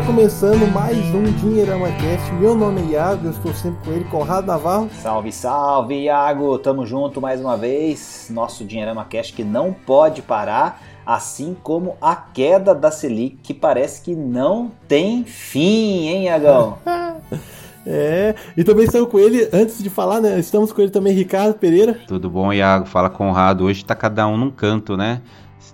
Está 0.00 0.12
começando 0.14 0.72
mais 0.72 0.96
um 1.14 1.24
Dinheirama 1.24 1.88
Cast. 1.88 2.32
Meu 2.32 2.54
nome 2.54 2.80
é 2.80 2.92
Iago, 2.92 3.26
eu 3.26 3.32
estou 3.32 3.52
sempre 3.52 3.84
com 3.84 3.92
ele, 3.92 4.04
Conrado 4.06 4.46
Navarro. 4.46 4.88
Salve, 5.02 5.30
salve, 5.30 6.04
Iago! 6.04 6.58
Tamo 6.58 6.86
junto 6.86 7.20
mais 7.20 7.38
uma 7.38 7.54
vez. 7.54 8.28
Nosso 8.30 8.64
Dinheirama 8.64 9.04
Cast 9.04 9.34
que 9.34 9.44
não 9.44 9.74
pode 9.74 10.22
parar, 10.22 10.80
assim 11.04 11.54
como 11.62 11.98
a 12.00 12.16
queda 12.16 12.74
da 12.74 12.90
Selic, 12.90 13.40
que 13.42 13.52
parece 13.52 14.00
que 14.00 14.14
não 14.14 14.72
tem 14.88 15.22
fim, 15.22 16.08
hein, 16.08 16.24
Iagão? 16.24 16.78
É, 17.86 18.34
e 18.58 18.62
também 18.62 18.84
estamos 18.84 19.08
com 19.08 19.18
ele, 19.18 19.48
antes 19.54 19.82
de 19.82 19.88
falar, 19.88 20.20
né? 20.20 20.38
Estamos 20.38 20.70
com 20.70 20.82
ele 20.82 20.90
também, 20.90 21.14
Ricardo 21.14 21.54
Pereira. 21.54 21.98
Tudo 22.06 22.28
bom, 22.28 22.52
Iago? 22.52 22.84
Fala 22.84 23.08
Conrado. 23.08 23.64
Hoje 23.64 23.82
tá 23.82 23.94
cada 23.94 24.28
um 24.28 24.36
num 24.36 24.50
canto, 24.50 24.98
né? 24.98 25.22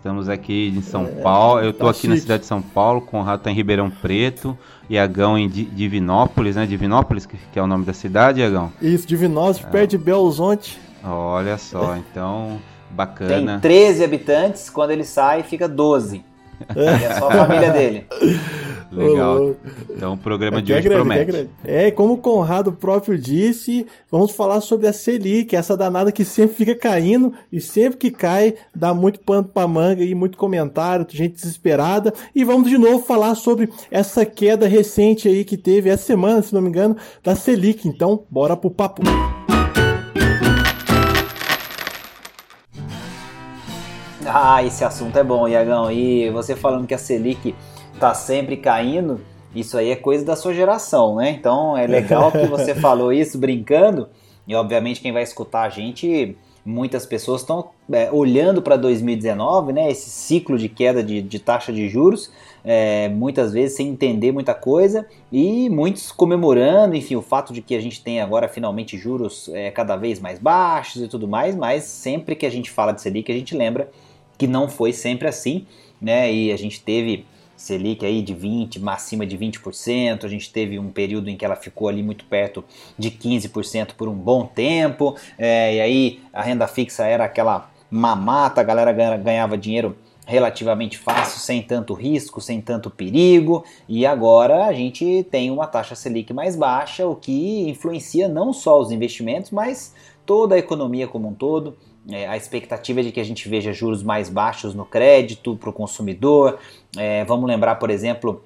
Estamos 0.06 0.28
aqui 0.28 0.68
em 0.68 0.82
São 0.82 1.02
é, 1.02 1.20
Paulo. 1.20 1.60
Eu 1.62 1.72
tô 1.72 1.86
tá 1.86 1.90
aqui 1.90 2.02
chique. 2.02 2.14
na 2.14 2.16
cidade 2.16 2.42
de 2.42 2.46
São 2.46 2.62
Paulo, 2.62 3.00
Conrado 3.00 3.42
tá 3.42 3.50
em 3.50 3.54
Ribeirão 3.54 3.90
Preto, 3.90 4.56
Iagão 4.88 5.36
em 5.36 5.48
Divinópolis, 5.48 6.54
né? 6.54 6.64
Divinópolis, 6.64 7.26
que, 7.26 7.36
que 7.52 7.58
é 7.58 7.62
o 7.62 7.66
nome 7.66 7.84
da 7.84 7.92
cidade, 7.92 8.40
Iagão? 8.40 8.72
Isso, 8.80 9.04
Divinópolis, 9.04 9.64
é. 9.64 9.68
perto 9.68 9.90
de 9.90 9.98
Belo 9.98 10.22
Horizonte. 10.22 10.78
Olha 11.02 11.58
só, 11.58 11.96
então, 11.96 12.60
bacana. 12.88 13.58
Tem 13.58 13.60
13 13.60 14.04
habitantes, 14.04 14.70
quando 14.70 14.92
ele 14.92 15.02
sai 15.02 15.42
fica 15.42 15.66
12. 15.66 16.24
É 16.74 17.14
só 17.18 17.28
a 17.28 17.46
família 17.46 17.70
dele. 17.72 18.06
Legal. 18.92 19.54
Então 19.90 20.14
o 20.14 20.16
programa 20.16 20.62
de 20.62 20.72
é 20.72 20.76
hoje 20.76 20.88
grande, 20.88 21.00
promete. 21.00 21.50
É, 21.64 21.88
é, 21.88 21.90
como 21.90 22.14
o 22.14 22.18
Conrado 22.18 22.72
próprio 22.72 23.18
disse, 23.18 23.86
vamos 24.10 24.32
falar 24.32 24.60
sobre 24.60 24.86
a 24.86 24.92
Selic, 24.92 25.54
essa 25.54 25.76
danada 25.76 26.12
que 26.12 26.24
sempre 26.24 26.56
fica 26.56 26.74
caindo 26.74 27.32
e 27.52 27.60
sempre 27.60 27.98
que 27.98 28.10
cai 28.10 28.54
dá 28.74 28.94
muito 28.94 29.20
pano 29.20 29.44
pra 29.44 29.66
manga 29.66 30.04
e 30.04 30.14
muito 30.14 30.38
comentário, 30.38 31.06
gente 31.08 31.34
desesperada. 31.34 32.12
E 32.34 32.44
vamos 32.44 32.68
de 32.68 32.78
novo 32.78 33.04
falar 33.04 33.34
sobre 33.34 33.68
essa 33.90 34.24
queda 34.24 34.66
recente 34.66 35.28
aí 35.28 35.44
que 35.44 35.56
teve 35.56 35.90
essa 35.90 36.04
semana, 36.04 36.42
se 36.42 36.54
não 36.54 36.62
me 36.62 36.68
engano, 36.68 36.96
da 37.22 37.34
Selic. 37.34 37.88
Então, 37.88 38.22
bora 38.30 38.56
pro 38.56 38.70
papo. 38.70 39.02
Ah, 44.28 44.62
esse 44.64 44.84
assunto 44.84 45.16
é 45.18 45.24
bom, 45.24 45.46
Iagão. 45.46 45.90
E 45.90 46.28
você 46.30 46.56
falando 46.56 46.86
que 46.86 46.94
a 46.94 46.98
Selic 46.98 47.54
tá 48.00 48.12
sempre 48.12 48.56
caindo, 48.56 49.20
isso 49.54 49.78
aí 49.78 49.90
é 49.90 49.96
coisa 49.96 50.24
da 50.24 50.36
sua 50.36 50.52
geração, 50.52 51.16
né? 51.16 51.30
Então 51.30 51.76
é 51.76 51.86
legal 51.86 52.32
que 52.32 52.46
você 52.46 52.74
falou 52.76 53.12
isso 53.12 53.38
brincando. 53.38 54.08
E 54.46 54.54
obviamente 54.54 55.00
quem 55.00 55.12
vai 55.12 55.22
escutar 55.22 55.62
a 55.62 55.68
gente, 55.68 56.36
muitas 56.64 57.06
pessoas 57.06 57.40
estão 57.40 57.70
é, 57.90 58.10
olhando 58.12 58.60
para 58.60 58.76
2019, 58.76 59.72
né? 59.72 59.90
Esse 59.90 60.10
ciclo 60.10 60.58
de 60.58 60.68
queda 60.68 61.02
de, 61.02 61.22
de 61.22 61.38
taxa 61.38 61.72
de 61.72 61.88
juros, 61.88 62.30
é, 62.64 63.08
muitas 63.08 63.52
vezes 63.52 63.76
sem 63.76 63.88
entender 63.88 64.32
muita 64.32 64.54
coisa 64.54 65.06
e 65.32 65.70
muitos 65.70 66.10
comemorando, 66.10 66.96
enfim, 66.96 67.16
o 67.16 67.22
fato 67.22 67.52
de 67.52 67.62
que 67.62 67.74
a 67.74 67.80
gente 67.80 68.02
tem 68.02 68.20
agora 68.20 68.48
finalmente 68.48 68.98
juros 68.98 69.48
é, 69.52 69.70
cada 69.70 69.96
vez 69.96 70.18
mais 70.20 70.38
baixos 70.38 71.02
e 71.02 71.08
tudo 71.08 71.28
mais. 71.28 71.54
Mas 71.54 71.84
sempre 71.84 72.34
que 72.34 72.44
a 72.44 72.50
gente 72.50 72.70
fala 72.70 72.92
de 72.92 73.00
Selic, 73.00 73.30
a 73.30 73.34
gente 73.34 73.56
lembra 73.56 73.88
que 74.36 74.46
não 74.46 74.68
foi 74.68 74.92
sempre 74.92 75.28
assim, 75.28 75.66
né? 76.00 76.32
E 76.32 76.52
a 76.52 76.56
gente 76.56 76.80
teve 76.82 77.26
Selic 77.56 78.04
aí 78.04 78.20
de 78.20 78.34
20, 78.34 78.80
acima 78.86 79.26
de 79.26 79.36
20%, 79.36 80.24
a 80.24 80.28
gente 80.28 80.52
teve 80.52 80.78
um 80.78 80.90
período 80.90 81.30
em 81.30 81.36
que 81.36 81.44
ela 81.44 81.56
ficou 81.56 81.88
ali 81.88 82.02
muito 82.02 82.24
perto 82.26 82.62
de 82.98 83.10
15% 83.10 83.94
por 83.94 84.08
um 84.08 84.14
bom 84.14 84.46
tempo, 84.46 85.16
é, 85.38 85.76
e 85.76 85.80
aí 85.80 86.20
a 86.32 86.42
renda 86.42 86.66
fixa 86.66 87.06
era 87.06 87.24
aquela 87.24 87.70
mamata, 87.90 88.60
a 88.60 88.64
galera 88.64 88.92
ganhava 89.16 89.56
dinheiro 89.56 89.96
relativamente 90.26 90.98
fácil, 90.98 91.38
sem 91.38 91.62
tanto 91.62 91.94
risco, 91.94 92.40
sem 92.40 92.60
tanto 92.60 92.90
perigo, 92.90 93.64
e 93.88 94.04
agora 94.04 94.66
a 94.66 94.72
gente 94.72 95.24
tem 95.30 95.50
uma 95.50 95.68
taxa 95.68 95.94
Selic 95.94 96.32
mais 96.34 96.56
baixa, 96.56 97.06
o 97.06 97.14
que 97.14 97.68
influencia 97.70 98.28
não 98.28 98.52
só 98.52 98.78
os 98.80 98.90
investimentos, 98.90 99.52
mas 99.52 99.94
toda 100.26 100.56
a 100.56 100.58
economia 100.58 101.06
como 101.06 101.28
um 101.28 101.32
todo. 101.32 101.76
É, 102.10 102.26
a 102.26 102.36
expectativa 102.36 103.00
é 103.00 103.02
de 103.02 103.12
que 103.12 103.20
a 103.20 103.24
gente 103.24 103.48
veja 103.48 103.72
juros 103.72 104.02
mais 104.02 104.28
baixos 104.28 104.74
no 104.74 104.84
crédito 104.84 105.56
para 105.56 105.70
o 105.70 105.72
consumidor. 105.72 106.58
É, 106.96 107.24
vamos 107.24 107.48
lembrar, 107.48 107.76
por 107.76 107.90
exemplo, 107.90 108.42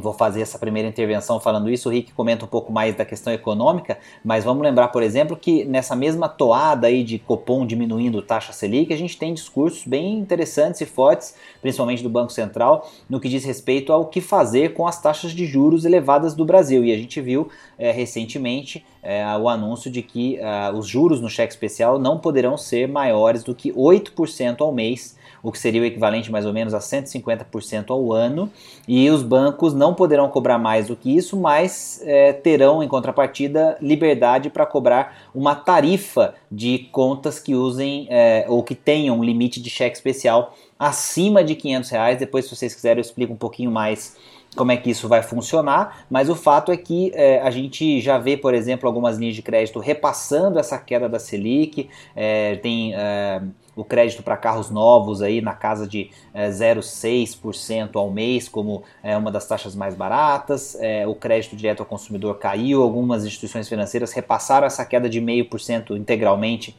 vou 0.00 0.12
fazer 0.12 0.40
essa 0.40 0.58
primeira 0.58 0.88
intervenção 0.88 1.38
falando 1.38 1.70
isso, 1.70 1.88
o 1.88 1.92
Rick 1.92 2.12
comenta 2.12 2.44
um 2.44 2.48
pouco 2.48 2.72
mais 2.72 2.96
da 2.96 3.04
questão 3.04 3.32
econômica, 3.32 3.98
mas 4.24 4.44
vamos 4.44 4.62
lembrar, 4.62 4.88
por 4.88 5.02
exemplo, 5.02 5.36
que 5.36 5.64
nessa 5.64 5.94
mesma 5.94 6.28
toada 6.28 6.86
aí 6.86 7.04
de 7.04 7.18
Copom 7.18 7.66
diminuindo 7.66 8.20
taxa 8.20 8.52
Selic, 8.52 8.92
a 8.92 8.96
gente 8.96 9.16
tem 9.16 9.32
discursos 9.32 9.86
bem 9.86 10.18
interessantes 10.18 10.80
e 10.80 10.86
fortes, 10.86 11.34
principalmente 11.60 12.02
do 12.02 12.10
Banco 12.10 12.32
Central, 12.32 12.90
no 13.08 13.20
que 13.20 13.28
diz 13.28 13.44
respeito 13.44 13.92
ao 13.92 14.06
que 14.06 14.20
fazer 14.20 14.74
com 14.74 14.86
as 14.86 15.00
taxas 15.00 15.32
de 15.32 15.46
juros 15.46 15.84
elevadas 15.84 16.34
do 16.34 16.44
Brasil. 16.44 16.84
E 16.84 16.92
a 16.92 16.96
gente 16.96 17.20
viu 17.20 17.48
é, 17.78 17.90
recentemente 17.90 18.84
é, 19.02 19.24
o 19.36 19.48
anúncio 19.48 19.90
de 19.90 20.02
que 20.02 20.38
é, 20.38 20.72
os 20.72 20.86
juros 20.86 21.20
no 21.20 21.28
cheque 21.28 21.52
especial 21.52 21.98
não 21.98 22.18
poderão 22.18 22.56
ser 22.56 22.88
maiores 22.88 23.42
do 23.44 23.54
que 23.54 23.72
8% 23.72 24.60
ao 24.60 24.72
mês 24.72 25.16
o 25.44 25.52
que 25.52 25.58
seria 25.58 25.82
o 25.82 25.84
equivalente 25.84 26.32
mais 26.32 26.46
ou 26.46 26.52
menos 26.54 26.72
a 26.72 26.78
150% 26.78 27.90
ao 27.90 28.10
ano, 28.12 28.50
e 28.88 29.10
os 29.10 29.22
bancos 29.22 29.74
não 29.74 29.92
poderão 29.94 30.26
cobrar 30.28 30.58
mais 30.58 30.88
do 30.88 30.96
que 30.96 31.14
isso, 31.14 31.36
mas 31.36 32.00
é, 32.02 32.32
terão 32.32 32.82
em 32.82 32.88
contrapartida 32.88 33.76
liberdade 33.80 34.48
para 34.48 34.64
cobrar 34.64 35.28
uma 35.34 35.54
tarifa 35.54 36.34
de 36.50 36.88
contas 36.90 37.38
que 37.38 37.54
usem 37.54 38.06
é, 38.08 38.46
ou 38.48 38.62
que 38.62 38.74
tenham 38.74 39.18
um 39.18 39.22
limite 39.22 39.60
de 39.60 39.68
cheque 39.68 39.94
especial 39.94 40.54
acima 40.78 41.44
de 41.44 41.54
500 41.54 41.90
reais. 41.90 42.18
Depois, 42.18 42.46
se 42.46 42.56
vocês 42.56 42.74
quiserem, 42.74 42.98
eu 42.98 43.02
explico 43.02 43.34
um 43.34 43.36
pouquinho 43.36 43.70
mais 43.70 44.16
como 44.56 44.72
é 44.72 44.76
que 44.76 44.88
isso 44.88 45.08
vai 45.08 45.22
funcionar, 45.22 46.06
mas 46.08 46.30
o 46.30 46.34
fato 46.34 46.72
é 46.72 46.76
que 46.76 47.10
é, 47.14 47.40
a 47.40 47.50
gente 47.50 48.00
já 48.00 48.18
vê, 48.18 48.36
por 48.36 48.54
exemplo, 48.54 48.86
algumas 48.86 49.18
linhas 49.18 49.34
de 49.34 49.42
crédito 49.42 49.78
repassando 49.78 50.58
essa 50.58 50.78
queda 50.78 51.08
da 51.08 51.18
Selic, 51.18 51.90
é, 52.14 52.56
tem 52.56 52.94
é, 52.94 53.42
o 53.76 53.84
crédito 53.84 54.22
para 54.22 54.36
carros 54.36 54.70
novos 54.70 55.22
aí 55.22 55.40
na 55.40 55.54
casa 55.54 55.86
de 55.86 56.10
é, 56.32 56.48
0,6% 56.48 57.96
ao 57.96 58.10
mês, 58.10 58.48
como 58.48 58.82
é 59.02 59.16
uma 59.16 59.30
das 59.30 59.46
taxas 59.46 59.74
mais 59.74 59.94
baratas. 59.94 60.76
É, 60.80 61.06
o 61.06 61.14
crédito 61.14 61.56
direto 61.56 61.80
ao 61.80 61.86
consumidor 61.86 62.38
caiu, 62.38 62.82
algumas 62.82 63.24
instituições 63.24 63.68
financeiras 63.68 64.12
repassaram 64.12 64.66
essa 64.66 64.84
queda 64.84 65.08
de 65.08 65.20
0,5% 65.20 65.96
integralmente 65.96 66.76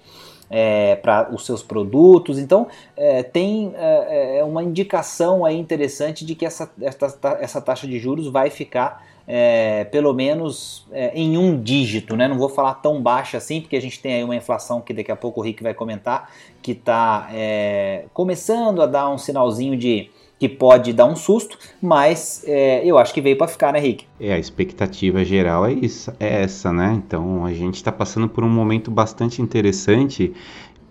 é, 0.50 0.95
para 0.95 1.34
os 1.34 1.45
seus 1.45 1.61
produtos. 1.61 2.39
Então, 2.39 2.67
é, 2.95 3.23
tem 3.23 3.73
é, 3.75 4.44
uma 4.44 4.63
indicação 4.63 5.45
aí 5.45 5.57
interessante 5.57 6.25
de 6.25 6.35
que 6.35 6.45
essa, 6.45 6.72
essa, 6.81 7.38
essa 7.39 7.61
taxa 7.61 7.88
de 7.88 8.00
juros 8.00 8.28
vai 8.28 8.50
ficar 8.50 9.03
é, 9.28 9.86
pelo 9.86 10.13
menos 10.13 10.86
é, 10.91 11.12
em 11.16 11.38
um 11.38 11.59
dígito, 11.59 12.16
né? 12.16 12.28
Não 12.28 12.38
vou 12.38 12.50
falar 12.50 12.75
tão 12.75 13.02
baixa 13.02 13.38
assim, 13.38 13.62
porque 13.62 13.75
a 13.75 13.81
gente 13.81 14.00
tem 14.00 14.16
aí 14.16 14.24
uma 14.24 14.36
inflação 14.36 14.81
que 14.81 14.94
daqui 14.94 15.12
a 15.12 15.16
pouco 15.16 15.40
o 15.40 15.44
Rick 15.44 15.63
vai 15.63 15.74
comentar, 15.74 16.30
que 16.62 16.72
está 16.72 17.30
é, 17.34 18.06
começando 18.14 18.81
a 18.81 18.85
dar 18.85 19.09
um 19.09 19.18
sinalzinho 19.18 19.78
de 19.78 20.09
que 20.38 20.50
pode 20.50 20.91
dar 20.91 21.06
um 21.06 21.16
susto, 21.16 21.58
mas 21.81 22.44
é, 22.46 22.85
eu 22.85 22.97
acho 22.97 23.14
que 23.14 23.22
veio 23.22 23.38
para 23.38 23.47
ficar, 23.47 23.72
né, 23.72 23.80
Rick? 23.80 24.06
É, 24.19 24.34
a 24.34 24.38
expectativa 24.38 25.24
geral 25.24 25.66
é, 25.66 25.72
isso, 25.72 26.12
é 26.19 26.44
essa, 26.44 26.74
né? 26.74 26.94
Então 27.06 27.46
a 27.46 27.53
gente 27.53 27.75
está 27.75 27.91
passando 27.91 28.28
por 28.28 28.44
um 28.44 28.50
momento 28.50 28.91
bastante 28.91 29.41
interessante, 29.41 30.34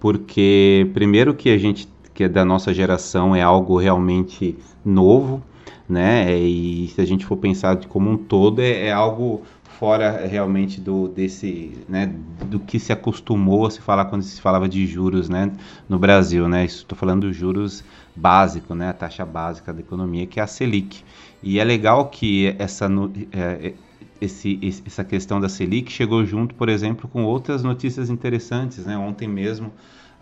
porque 0.00 0.90
primeiro 0.94 1.34
que 1.34 1.50
a 1.50 1.58
gente 1.58 1.88
que 2.14 2.24
é 2.24 2.28
da 2.28 2.44
nossa 2.44 2.72
geração 2.72 3.34
é 3.34 3.42
algo 3.42 3.76
realmente 3.76 4.56
novo, 4.84 5.42
né? 5.88 6.38
E 6.38 6.88
se 6.88 7.00
a 7.00 7.04
gente 7.04 7.24
for 7.24 7.36
pensar 7.36 7.76
como 7.86 8.10
um 8.10 8.16
todo, 8.16 8.60
é, 8.60 8.86
é 8.86 8.92
algo 8.92 9.42
fora 9.78 10.26
realmente 10.26 10.80
do 10.80 11.08
desse, 11.08 11.72
né, 11.88 12.12
do 12.46 12.60
que 12.60 12.78
se 12.78 12.92
acostumou 12.92 13.66
a 13.66 13.70
se 13.70 13.80
falar 13.80 14.04
quando 14.04 14.22
se 14.22 14.40
falava 14.40 14.68
de 14.68 14.86
juros, 14.86 15.28
né, 15.28 15.50
no 15.88 15.98
Brasil, 15.98 16.48
né? 16.48 16.64
Estou 16.64 16.96
falando 16.96 17.26
dos 17.26 17.36
juros 17.36 17.84
básico, 18.14 18.74
né, 18.74 18.90
a 18.90 18.92
taxa 18.92 19.26
básica 19.26 19.72
da 19.72 19.80
economia, 19.80 20.26
que 20.26 20.38
é 20.38 20.42
a 20.42 20.46
Selic. 20.46 21.02
E 21.42 21.58
é 21.58 21.64
legal 21.64 22.08
que 22.08 22.54
essa 22.58 22.88
é, 23.32 23.74
esse, 24.20 24.58
essa 24.86 25.04
questão 25.04 25.40
da 25.40 25.48
Selic 25.48 25.90
chegou 25.90 26.24
junto, 26.24 26.54
por 26.54 26.68
exemplo, 26.68 27.08
com 27.08 27.24
outras 27.24 27.62
notícias 27.62 28.08
interessantes, 28.10 28.86
né? 28.86 28.96
Ontem 28.96 29.28
mesmo 29.28 29.72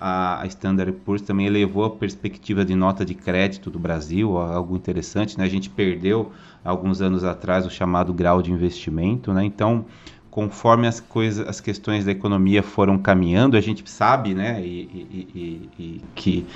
a, 0.05 0.47
Standard 0.47 0.93
Poor's 1.05 1.23
também 1.23 1.47
elevou 1.47 1.85
a 1.85 1.91
perspectiva 1.91 2.65
de 2.65 2.75
nota 2.75 3.05
de 3.05 3.15
crédito 3.15 3.71
do 3.71 3.79
Brasil, 3.79 4.37
algo 4.37 4.77
interessante, 4.77 5.39
né? 5.39 5.45
A 5.45 5.49
gente 5.49 5.71
perdeu 5.71 6.33
alguns 6.65 7.01
anos 7.01 7.23
atrás 7.23 7.65
o 7.65 7.71
chamado 7.71 8.13
grau 8.13 8.43
de 8.43 8.51
investimento, 8.51 9.33
né? 9.33 9.45
Então, 9.45 9.85
conforme 10.29 10.89
as 10.89 10.99
coisas, 10.99 11.47
as 11.47 11.61
questões 11.61 12.05
da 12.05 12.11
economia 12.11 12.63
foram 12.65 12.99
caminhando, 12.99 13.57
a 13.57 13.61
gente 13.61 13.89
sabe, 13.89 14.35
né, 14.35 14.61
e, 14.65 14.67
e, 14.67 15.29
e, 15.35 15.71
e 15.79 16.03
que 16.15 16.47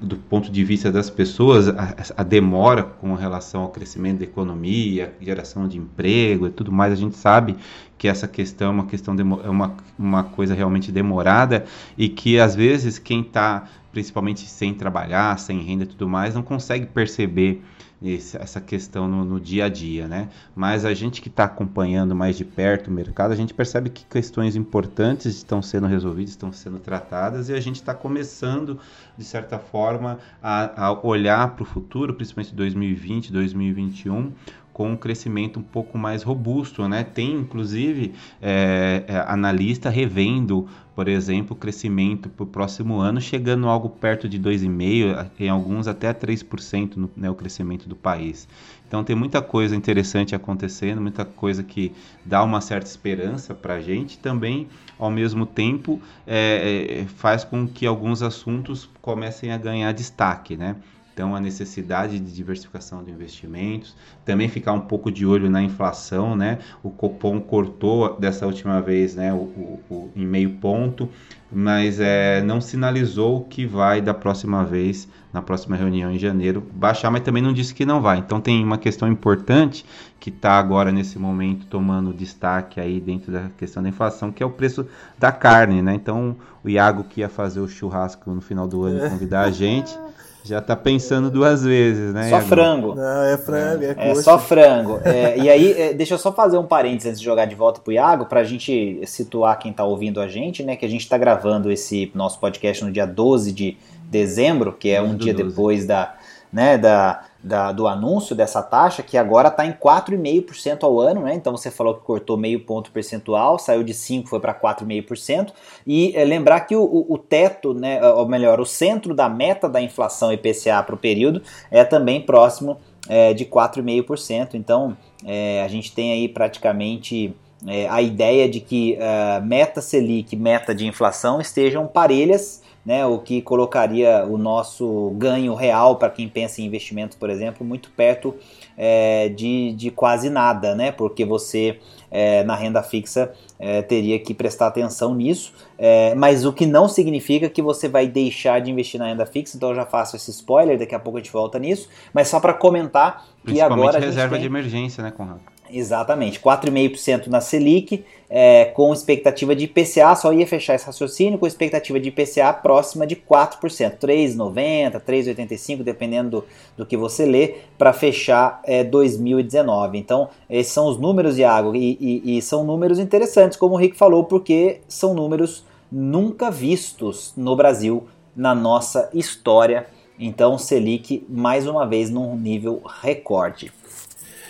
do 0.00 0.16
ponto 0.16 0.50
de 0.50 0.64
vista 0.64 0.92
das 0.92 1.10
pessoas, 1.10 1.68
a, 1.68 1.94
a, 2.16 2.22
demora 2.22 2.84
com 2.84 3.14
relação 3.14 3.62
ao 3.62 3.68
crescimento 3.68 4.18
da 4.18 4.24
economia, 4.24 5.12
geração 5.20 5.66
de 5.66 5.76
emprego 5.76 6.46
e 6.46 6.50
tudo 6.50 6.70
mais, 6.70 6.92
a 6.92 6.96
gente 6.96 7.16
sabe 7.16 7.56
que 7.96 8.06
essa 8.06 8.28
questão 8.28 8.68
é 8.68 8.70
uma 8.70 8.86
questão 8.86 9.16
é 9.44 9.48
uma, 9.48 9.74
uma 9.98 10.22
coisa 10.22 10.54
realmente 10.54 10.92
demorada 10.92 11.64
e 11.96 12.08
que 12.08 12.38
às 12.38 12.54
vezes 12.54 12.98
quem 12.98 13.22
está 13.22 13.68
principalmente 13.90 14.46
sem 14.46 14.72
trabalhar, 14.72 15.36
sem 15.38 15.60
renda 15.62 15.82
e 15.82 15.86
tudo 15.86 16.08
mais, 16.08 16.34
não 16.34 16.42
consegue 16.42 16.86
perceber 16.86 17.62
essa 18.00 18.60
questão 18.60 19.08
no, 19.08 19.24
no, 19.24 19.40
dia 19.40 19.64
a 19.64 19.68
dia, 19.68 20.06
né? 20.06 20.28
Mas 20.54 20.84
a 20.84 20.94
gente 20.94 21.20
que 21.20 21.28
está 21.28 21.44
acompanhando 21.44 22.14
mais 22.14 22.36
de 22.36 22.44
perto 22.44 22.88
o 22.88 22.92
mercado, 22.92 23.32
a 23.32 23.36
gente 23.36 23.52
percebe 23.52 23.90
que 23.90 24.04
questões 24.04 24.54
importantes 24.54 25.34
estão 25.34 25.60
sendo 25.60 25.86
resolvidas, 25.88 26.30
estão 26.30 26.52
sendo 26.52 26.78
tratadas 26.78 27.48
e 27.48 27.54
a 27.54 27.60
gente 27.60 27.76
está 27.76 27.94
começando, 27.94 28.78
de 29.16 29.24
certa 29.24 29.58
forma, 29.58 30.18
a, 30.40 30.86
a 30.86 31.06
olhar 31.06 31.56
para 31.56 31.64
o 31.64 31.66
futuro, 31.66 32.14
principalmente 32.14 32.54
2020, 32.54 33.32
2021, 33.32 34.32
com 34.78 34.90
um 34.90 34.96
crescimento 34.96 35.58
um 35.58 35.62
pouco 35.62 35.98
mais 35.98 36.22
robusto, 36.22 36.86
né? 36.86 37.02
Tem 37.02 37.32
inclusive 37.32 38.14
é, 38.40 39.02
é, 39.08 39.16
analista 39.26 39.90
revendo, 39.90 40.68
por 40.94 41.08
exemplo, 41.08 41.56
o 41.56 41.58
crescimento 41.58 42.28
para 42.28 42.44
o 42.44 42.46
próximo 42.46 43.00
ano, 43.00 43.20
chegando 43.20 43.68
algo 43.68 43.88
perto 43.88 44.28
de 44.28 44.38
2,5%, 44.38 45.30
em 45.40 45.48
alguns 45.48 45.88
até 45.88 46.14
3% 46.14 46.94
no 46.94 47.10
né, 47.16 47.28
o 47.28 47.34
crescimento 47.34 47.88
do 47.88 47.96
país. 47.96 48.46
Então 48.86 49.02
tem 49.02 49.16
muita 49.16 49.42
coisa 49.42 49.74
interessante 49.74 50.32
acontecendo, 50.32 51.00
muita 51.00 51.24
coisa 51.24 51.64
que 51.64 51.92
dá 52.24 52.44
uma 52.44 52.60
certa 52.60 52.88
esperança 52.88 53.56
para 53.56 53.74
a 53.74 53.80
gente. 53.80 54.16
Também, 54.16 54.68
ao 54.96 55.10
mesmo 55.10 55.44
tempo, 55.44 56.00
é, 56.24 57.00
é, 57.00 57.04
faz 57.16 57.42
com 57.42 57.66
que 57.66 57.84
alguns 57.84 58.22
assuntos 58.22 58.88
comecem 59.02 59.50
a 59.50 59.58
ganhar 59.58 59.90
destaque, 59.90 60.56
né? 60.56 60.76
Então, 61.18 61.34
a 61.34 61.40
necessidade 61.40 62.20
de 62.20 62.32
diversificação 62.32 63.02
de 63.02 63.10
investimentos, 63.10 63.96
também 64.24 64.48
ficar 64.48 64.72
um 64.72 64.82
pouco 64.82 65.10
de 65.10 65.26
olho 65.26 65.50
na 65.50 65.60
inflação, 65.60 66.36
né? 66.36 66.60
O 66.80 66.90
Copom 66.90 67.40
cortou 67.40 68.16
dessa 68.20 68.46
última 68.46 68.80
vez, 68.80 69.16
né, 69.16 69.32
o, 69.32 69.36
o, 69.36 69.80
o 69.90 70.10
em 70.14 70.24
meio 70.24 70.50
ponto, 70.50 71.08
mas 71.50 71.98
é, 71.98 72.40
não 72.42 72.60
sinalizou 72.60 73.42
que 73.42 73.66
vai 73.66 74.00
da 74.00 74.14
próxima 74.14 74.64
vez, 74.64 75.08
na 75.32 75.42
próxima 75.42 75.74
reunião 75.74 76.12
em 76.12 76.20
janeiro, 76.20 76.64
baixar, 76.72 77.10
mas 77.10 77.22
também 77.22 77.42
não 77.42 77.52
disse 77.52 77.74
que 77.74 77.84
não 77.84 78.00
vai. 78.00 78.18
Então, 78.18 78.40
tem 78.40 78.62
uma 78.62 78.78
questão 78.78 79.10
importante 79.10 79.84
que 80.20 80.30
está 80.30 80.52
agora 80.52 80.92
nesse 80.92 81.18
momento 81.18 81.66
tomando 81.66 82.14
destaque 82.14 82.78
aí 82.78 83.00
dentro 83.00 83.32
da 83.32 83.50
questão 83.58 83.82
da 83.82 83.88
inflação, 83.88 84.30
que 84.30 84.40
é 84.40 84.46
o 84.46 84.50
preço 84.50 84.86
da 85.18 85.32
carne, 85.32 85.82
né? 85.82 85.94
Então, 85.94 86.36
o 86.62 86.68
Iago 86.68 87.02
que 87.02 87.22
ia 87.22 87.28
fazer 87.28 87.58
o 87.58 87.66
churrasco 87.66 88.30
no 88.30 88.40
final 88.40 88.68
do 88.68 88.84
ano 88.84 89.10
convidar 89.10 89.40
a 89.40 89.50
gente 89.50 89.98
já 90.44 90.60
tá 90.60 90.74
pensando 90.74 91.30
duas 91.30 91.62
vezes, 91.64 92.14
né? 92.14 92.30
Só 92.30 92.40
frango. 92.40 92.94
Não, 92.94 93.22
é 93.22 93.36
frango, 93.36 93.84
é, 93.84 93.94
é, 93.98 94.10
é 94.10 94.14
só 94.14 94.38
frango. 94.38 95.00
É, 95.04 95.38
e 95.38 95.48
aí, 95.48 95.72
é, 95.72 95.92
deixa 95.92 96.14
eu 96.14 96.18
só 96.18 96.32
fazer 96.32 96.56
um 96.58 96.64
parênteses 96.64 97.06
antes 97.06 97.20
de 97.20 97.24
jogar 97.24 97.44
de 97.44 97.54
volta 97.54 97.80
pro 97.80 97.92
Iago, 97.92 98.26
pra 98.26 98.44
gente 98.44 99.00
situar 99.06 99.58
quem 99.58 99.72
tá 99.72 99.84
ouvindo 99.84 100.20
a 100.20 100.28
gente, 100.28 100.62
né? 100.62 100.76
Que 100.76 100.86
a 100.86 100.88
gente 100.88 101.08
tá 101.08 101.18
gravando 101.18 101.70
esse 101.70 102.10
nosso 102.14 102.38
podcast 102.38 102.84
no 102.84 102.90
dia 102.90 103.06
12 103.06 103.52
de 103.52 103.76
dezembro, 104.04 104.72
que 104.72 104.90
é 104.90 105.02
um 105.02 105.14
dia 105.16 105.34
12. 105.34 105.48
depois 105.48 105.86
da, 105.86 106.14
né, 106.52 106.78
da, 106.78 107.22
da, 107.42 107.70
do 107.70 107.86
anúncio 107.86 108.34
dessa 108.34 108.62
taxa, 108.62 109.02
que 109.02 109.16
agora 109.16 109.48
está 109.48 109.64
em 109.64 109.72
4,5% 109.72 110.82
ao 110.82 110.98
ano, 110.98 111.22
né? 111.22 111.34
Então 111.34 111.56
você 111.56 111.70
falou 111.70 111.94
que 111.94 112.00
cortou 112.00 112.36
meio 112.36 112.60
ponto 112.60 112.90
percentual, 112.90 113.58
saiu 113.58 113.84
de 113.84 113.94
5%, 113.94 114.26
foi 114.26 114.40
para 114.40 114.52
4,5%. 114.52 115.52
E 115.86 116.12
é, 116.16 116.24
lembrar 116.24 116.60
que 116.60 116.74
o, 116.74 117.06
o, 117.08 117.16
teto, 117.16 117.72
né, 117.72 118.04
ou 118.12 118.26
melhor, 118.26 118.60
o 118.60 118.66
centro 118.66 119.14
da 119.14 119.28
meta 119.28 119.68
da 119.68 119.80
inflação 119.80 120.32
IPCA 120.32 120.82
para 120.82 120.94
o 120.94 120.98
período 120.98 121.42
é 121.70 121.84
também 121.84 122.20
próximo 122.20 122.78
é, 123.08 123.32
de 123.32 123.44
4,5%. 123.44 124.54
Então 124.54 124.96
é, 125.24 125.62
a 125.62 125.68
gente 125.68 125.92
tem 125.92 126.12
aí 126.12 126.28
praticamente. 126.28 127.34
É, 127.66 127.88
a 127.88 128.00
ideia 128.00 128.48
de 128.48 128.60
que 128.60 128.96
uh, 128.96 129.44
meta 129.44 129.80
Selic, 129.80 130.36
meta 130.36 130.74
de 130.74 130.86
inflação 130.86 131.40
estejam 131.40 131.86
parelhas 131.86 132.62
né, 132.88 133.04
o 133.04 133.18
que 133.18 133.42
colocaria 133.42 134.24
o 134.24 134.38
nosso 134.38 135.12
ganho 135.18 135.54
real 135.54 135.96
para 135.96 136.08
quem 136.08 136.26
pensa 136.26 136.62
em 136.62 136.64
investimento, 136.64 137.18
por 137.18 137.28
exemplo, 137.28 137.62
muito 137.66 137.90
perto 137.90 138.34
é, 138.78 139.28
de, 139.28 139.74
de 139.74 139.90
quase 139.90 140.30
nada, 140.30 140.74
né, 140.74 140.90
porque 140.90 141.22
você 141.22 141.78
é, 142.10 142.42
na 142.44 142.56
renda 142.56 142.82
fixa 142.82 143.30
é, 143.58 143.82
teria 143.82 144.18
que 144.18 144.32
prestar 144.32 144.68
atenção 144.68 145.14
nisso, 145.14 145.52
é, 145.76 146.14
mas 146.14 146.46
o 146.46 146.52
que 146.52 146.64
não 146.64 146.88
significa 146.88 147.50
que 147.50 147.60
você 147.60 147.88
vai 147.88 148.06
deixar 148.06 148.58
de 148.62 148.70
investir 148.70 148.98
na 148.98 149.08
renda 149.08 149.26
fixa, 149.26 149.54
então 149.54 149.68
eu 149.68 149.74
já 149.74 149.84
faço 149.84 150.16
esse 150.16 150.30
spoiler, 150.30 150.78
daqui 150.78 150.94
a 150.94 150.98
pouco 150.98 151.18
a 151.18 151.20
gente 151.20 151.30
volta 151.30 151.58
nisso, 151.58 151.90
mas 152.14 152.28
só 152.28 152.40
para 152.40 152.54
comentar 152.54 153.26
que 153.46 153.60
agora. 153.60 153.98
reserva 153.98 154.36
tem... 154.36 154.40
de 154.40 154.46
emergência, 154.46 155.02
né, 155.02 155.10
Conrado? 155.10 155.40
Exatamente, 155.70 156.40
4,5% 156.40 157.26
na 157.26 157.40
Selic, 157.40 158.04
é, 158.30 158.66
com 158.66 158.92
expectativa 158.92 159.54
de 159.54 159.64
IPCA, 159.64 160.14
só 160.14 160.32
ia 160.32 160.46
fechar 160.46 160.74
esse 160.74 160.86
raciocínio 160.86 161.38
com 161.38 161.46
expectativa 161.46 161.98
de 162.00 162.08
IPCA 162.08 162.52
próxima 162.52 163.06
de 163.06 163.16
4%, 163.16 163.98
3,90%, 163.98 165.00
3,85%, 165.00 165.82
dependendo 165.82 166.30
do, 166.30 166.44
do 166.78 166.86
que 166.86 166.96
você 166.96 167.24
lê, 167.24 167.56
para 167.76 167.92
fechar 167.92 168.60
é, 168.64 168.82
2019. 168.82 169.98
Então, 169.98 170.28
esses 170.48 170.72
são 170.72 170.88
os 170.88 170.98
números, 170.98 171.38
Iago, 171.38 171.74
e, 171.74 171.96
e, 172.00 172.38
e 172.38 172.42
são 172.42 172.64
números 172.64 172.98
interessantes, 172.98 173.58
como 173.58 173.74
o 173.74 173.78
Rick 173.78 173.96
falou, 173.96 174.24
porque 174.24 174.80
são 174.88 175.14
números 175.14 175.64
nunca 175.90 176.50
vistos 176.50 177.32
no 177.36 177.56
Brasil 177.56 178.06
na 178.36 178.54
nossa 178.54 179.10
história. 179.12 179.86
Então, 180.18 180.58
Selic, 180.58 181.24
mais 181.28 181.66
uma 181.66 181.86
vez, 181.86 182.10
num 182.10 182.36
nível 182.36 182.82
recorde. 183.02 183.72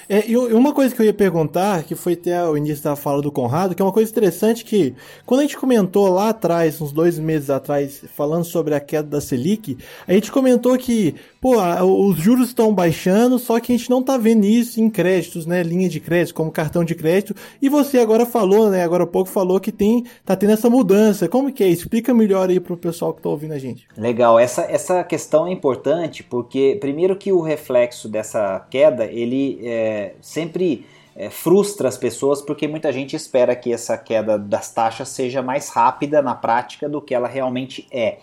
É, 0.09 0.27
e 0.27 0.37
uma 0.37 0.73
coisa 0.73 0.95
que 0.95 1.03
eu 1.03 1.07
ia 1.07 1.13
perguntar, 1.13 1.83
que 1.83 1.95
foi 1.95 2.15
até 2.15 2.43
o 2.43 2.57
início 2.57 2.83
da 2.83 2.97
fala 2.97 3.21
do 3.21 3.31
Conrado, 3.31 3.75
que 3.75 3.83
é 3.83 3.85
uma 3.85 3.93
coisa 3.93 4.11
interessante 4.11 4.65
que, 4.65 4.95
quando 5.27 5.41
a 5.41 5.43
gente 5.43 5.59
comentou 5.59 6.09
lá 6.09 6.31
atrás, 6.31 6.81
uns 6.81 6.93
dois 6.93 7.19
meses 7.19 7.51
atrás, 7.51 8.03
falando 8.17 8.45
sobre 8.45 8.75
a 8.75 8.81
queda 8.81 9.07
da 9.07 9.21
Selic, 9.21 9.77
a 10.07 10.15
gente 10.15 10.33
comentou 10.33 10.79
que, 10.79 11.15
pô, 11.43 11.57
os 11.83 12.17
juros 12.17 12.49
estão 12.49 12.75
baixando, 12.75 13.39
só 13.39 13.61
que 13.61 13.71
a 13.71 13.77
gente 13.77 13.91
não 13.91 14.03
tá 14.03 14.17
vendo 14.17 14.47
isso 14.47 14.81
em 14.81 14.89
créditos, 14.89 15.45
né, 15.45 15.63
linha 15.63 15.91
de 15.91 16.01
crédito, 16.01 16.35
como 16.35 16.51
cartão 16.51 16.83
de 16.85 16.95
crédito, 16.95 17.35
e 17.61 17.69
você 17.69 17.99
agora 17.99 18.25
falou, 18.25 18.71
né, 18.71 18.83
agora 18.83 19.05
há 19.05 19.07
pouco 19.07 19.29
falou 19.29 19.61
que 19.61 19.71
tem, 19.71 20.05
tá 20.25 20.35
tendo 20.35 20.53
essa 20.53 20.71
mudança, 20.71 21.29
como 21.29 21.53
que 21.53 21.63
é? 21.63 21.69
Explica 21.69 22.15
melhor 22.15 22.49
aí 22.49 22.59
pro 22.59 22.79
pessoal 22.79 23.13
que 23.13 23.21
tá 23.21 23.29
ouvindo 23.29 23.53
a 23.53 23.59
gente. 23.59 23.87
Legal, 23.95 24.39
essa, 24.39 24.63
essa 24.63 25.05
questão 25.05 25.47
é 25.47 25.53
importante, 25.53 26.23
porque 26.23 26.79
primeiro 26.81 27.15
que 27.15 27.31
o 27.31 27.43
reflexo 27.43 28.09
dessa 28.09 28.67
queda, 28.71 29.05
ele 29.05 29.61
é, 29.63 29.98
sempre 30.21 30.87
é, 31.19 31.29
frustra 31.31 31.89
as 31.89 31.99
pessoas 31.99 32.41
porque 32.41 32.69
muita 32.69 32.93
gente 32.93 33.17
espera 33.17 33.57
que 33.57 33.73
essa 33.73 33.99
queda 33.99 34.39
das 34.39 34.73
taxas 34.73 35.09
seja 35.09 35.43
mais 35.43 35.69
rápida 35.69 36.23
na 36.23 36.33
prática 36.33 36.89
do 36.89 37.03
que 37.03 37.13
ela 37.13 37.27
realmente 37.27 37.89
é. 37.91 38.19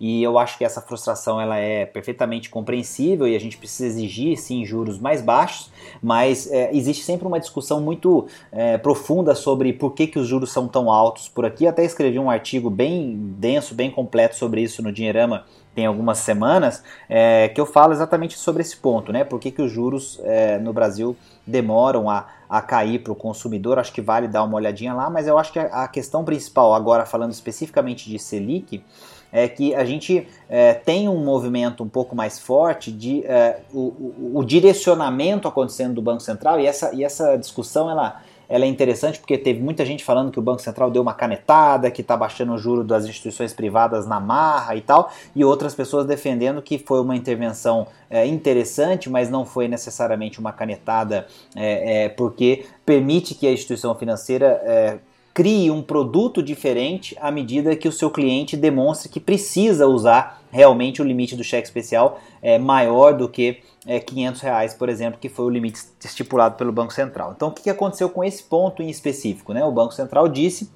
E 0.00 0.22
eu 0.22 0.38
acho 0.38 0.58
que 0.58 0.64
essa 0.64 0.80
frustração 0.80 1.40
ela 1.40 1.58
é 1.58 1.86
perfeitamente 1.86 2.48
compreensível 2.48 3.28
e 3.28 3.36
a 3.36 3.38
gente 3.38 3.56
precisa 3.56 3.86
exigir 3.86 4.36
sim 4.36 4.64
juros 4.64 4.98
mais 4.98 5.22
baixos, 5.22 5.70
mas 6.02 6.50
é, 6.50 6.74
existe 6.74 7.04
sempre 7.04 7.28
uma 7.28 7.38
discussão 7.38 7.80
muito 7.80 8.26
é, 8.50 8.78
profunda 8.78 9.34
sobre 9.34 9.72
por 9.72 9.92
que, 9.92 10.06
que 10.06 10.18
os 10.18 10.26
juros 10.26 10.50
são 10.50 10.66
tão 10.66 10.90
altos 10.90 11.28
por 11.28 11.44
aqui. 11.44 11.66
Até 11.66 11.84
escrevi 11.84 12.18
um 12.18 12.30
artigo 12.30 12.68
bem 12.68 13.14
denso, 13.38 13.74
bem 13.74 13.90
completo 13.90 14.34
sobre 14.36 14.62
isso 14.62 14.82
no 14.82 14.90
Dinheirama 14.90 15.44
tem 15.80 15.86
algumas 15.86 16.18
semanas, 16.18 16.82
é, 17.08 17.48
que 17.48 17.58
eu 17.58 17.64
falo 17.64 17.94
exatamente 17.94 18.36
sobre 18.38 18.60
esse 18.60 18.76
ponto, 18.76 19.10
né? 19.10 19.24
Por 19.24 19.40
que, 19.40 19.50
que 19.50 19.62
os 19.62 19.72
juros 19.72 20.20
é, 20.24 20.58
no 20.58 20.74
Brasil 20.74 21.16
demoram 21.46 22.10
a, 22.10 22.26
a 22.46 22.60
cair 22.60 22.98
para 22.98 23.14
o 23.14 23.16
consumidor? 23.16 23.78
Acho 23.78 23.90
que 23.90 24.02
vale 24.02 24.28
dar 24.28 24.44
uma 24.44 24.56
olhadinha 24.56 24.92
lá, 24.92 25.08
mas 25.08 25.26
eu 25.26 25.38
acho 25.38 25.50
que 25.50 25.58
a, 25.58 25.84
a 25.84 25.88
questão 25.88 26.22
principal, 26.22 26.74
agora 26.74 27.06
falando 27.06 27.32
especificamente 27.32 28.10
de 28.10 28.18
Selic, 28.18 28.84
é 29.32 29.48
que 29.48 29.74
a 29.74 29.82
gente 29.86 30.28
é, 30.50 30.74
tem 30.74 31.08
um 31.08 31.24
movimento 31.24 31.82
um 31.82 31.88
pouco 31.88 32.14
mais 32.14 32.38
forte 32.38 32.92
de 32.92 33.24
é, 33.24 33.60
o, 33.72 33.78
o, 33.78 34.32
o, 34.34 34.44
direcionamento 34.44 35.48
acontecendo 35.48 35.94
do 35.94 36.02
Banco 36.02 36.20
Central 36.20 36.60
e 36.60 36.66
essa, 36.66 36.94
e 36.94 37.02
essa 37.02 37.38
discussão 37.38 37.88
ela, 37.88 38.20
ela 38.50 38.64
é 38.64 38.68
interessante 38.68 39.20
porque 39.20 39.38
teve 39.38 39.62
muita 39.62 39.86
gente 39.86 40.04
falando 40.04 40.32
que 40.32 40.38
o 40.38 40.42
Banco 40.42 40.60
Central 40.60 40.90
deu 40.90 41.00
uma 41.00 41.14
canetada, 41.14 41.88
que 41.88 42.00
está 42.00 42.16
baixando 42.16 42.52
o 42.52 42.58
juro 42.58 42.82
das 42.82 43.06
instituições 43.06 43.52
privadas 43.52 44.08
na 44.08 44.18
marra 44.18 44.74
e 44.74 44.80
tal, 44.80 45.12
e 45.36 45.44
outras 45.44 45.72
pessoas 45.72 46.04
defendendo 46.04 46.60
que 46.60 46.76
foi 46.76 47.00
uma 47.00 47.14
intervenção 47.14 47.86
é, 48.10 48.26
interessante, 48.26 49.08
mas 49.08 49.30
não 49.30 49.46
foi 49.46 49.68
necessariamente 49.68 50.40
uma 50.40 50.52
canetada, 50.52 51.28
é, 51.54 52.06
é, 52.06 52.08
porque 52.08 52.66
permite 52.84 53.36
que 53.36 53.46
a 53.46 53.52
instituição 53.52 53.94
financeira 53.94 54.60
é, 54.64 54.98
crie 55.32 55.70
um 55.70 55.80
produto 55.80 56.42
diferente 56.42 57.16
à 57.20 57.30
medida 57.30 57.76
que 57.76 57.86
o 57.86 57.92
seu 57.92 58.10
cliente 58.10 58.56
demonstre 58.56 59.08
que 59.08 59.20
precisa 59.20 59.86
usar 59.86 60.42
realmente 60.50 61.00
o 61.00 61.04
limite 61.04 61.36
do 61.36 61.44
cheque 61.44 61.68
especial 61.68 62.20
é 62.42 62.58
maior 62.58 63.14
do 63.14 63.28
que 63.28 63.60
é, 63.90 63.98
500 63.98 64.40
reais, 64.40 64.72
por 64.72 64.88
exemplo, 64.88 65.18
que 65.18 65.28
foi 65.28 65.44
o 65.46 65.50
limite 65.50 65.80
estipulado 66.04 66.54
pelo 66.54 66.70
Banco 66.70 66.92
Central. 66.92 67.32
Então, 67.34 67.48
o 67.48 67.50
que 67.50 67.68
aconteceu 67.68 68.08
com 68.08 68.22
esse 68.22 68.40
ponto 68.40 68.84
em 68.84 68.88
específico? 68.88 69.52
Né? 69.52 69.64
O 69.64 69.72
Banco 69.72 69.92
Central 69.92 70.28
disse 70.28 70.70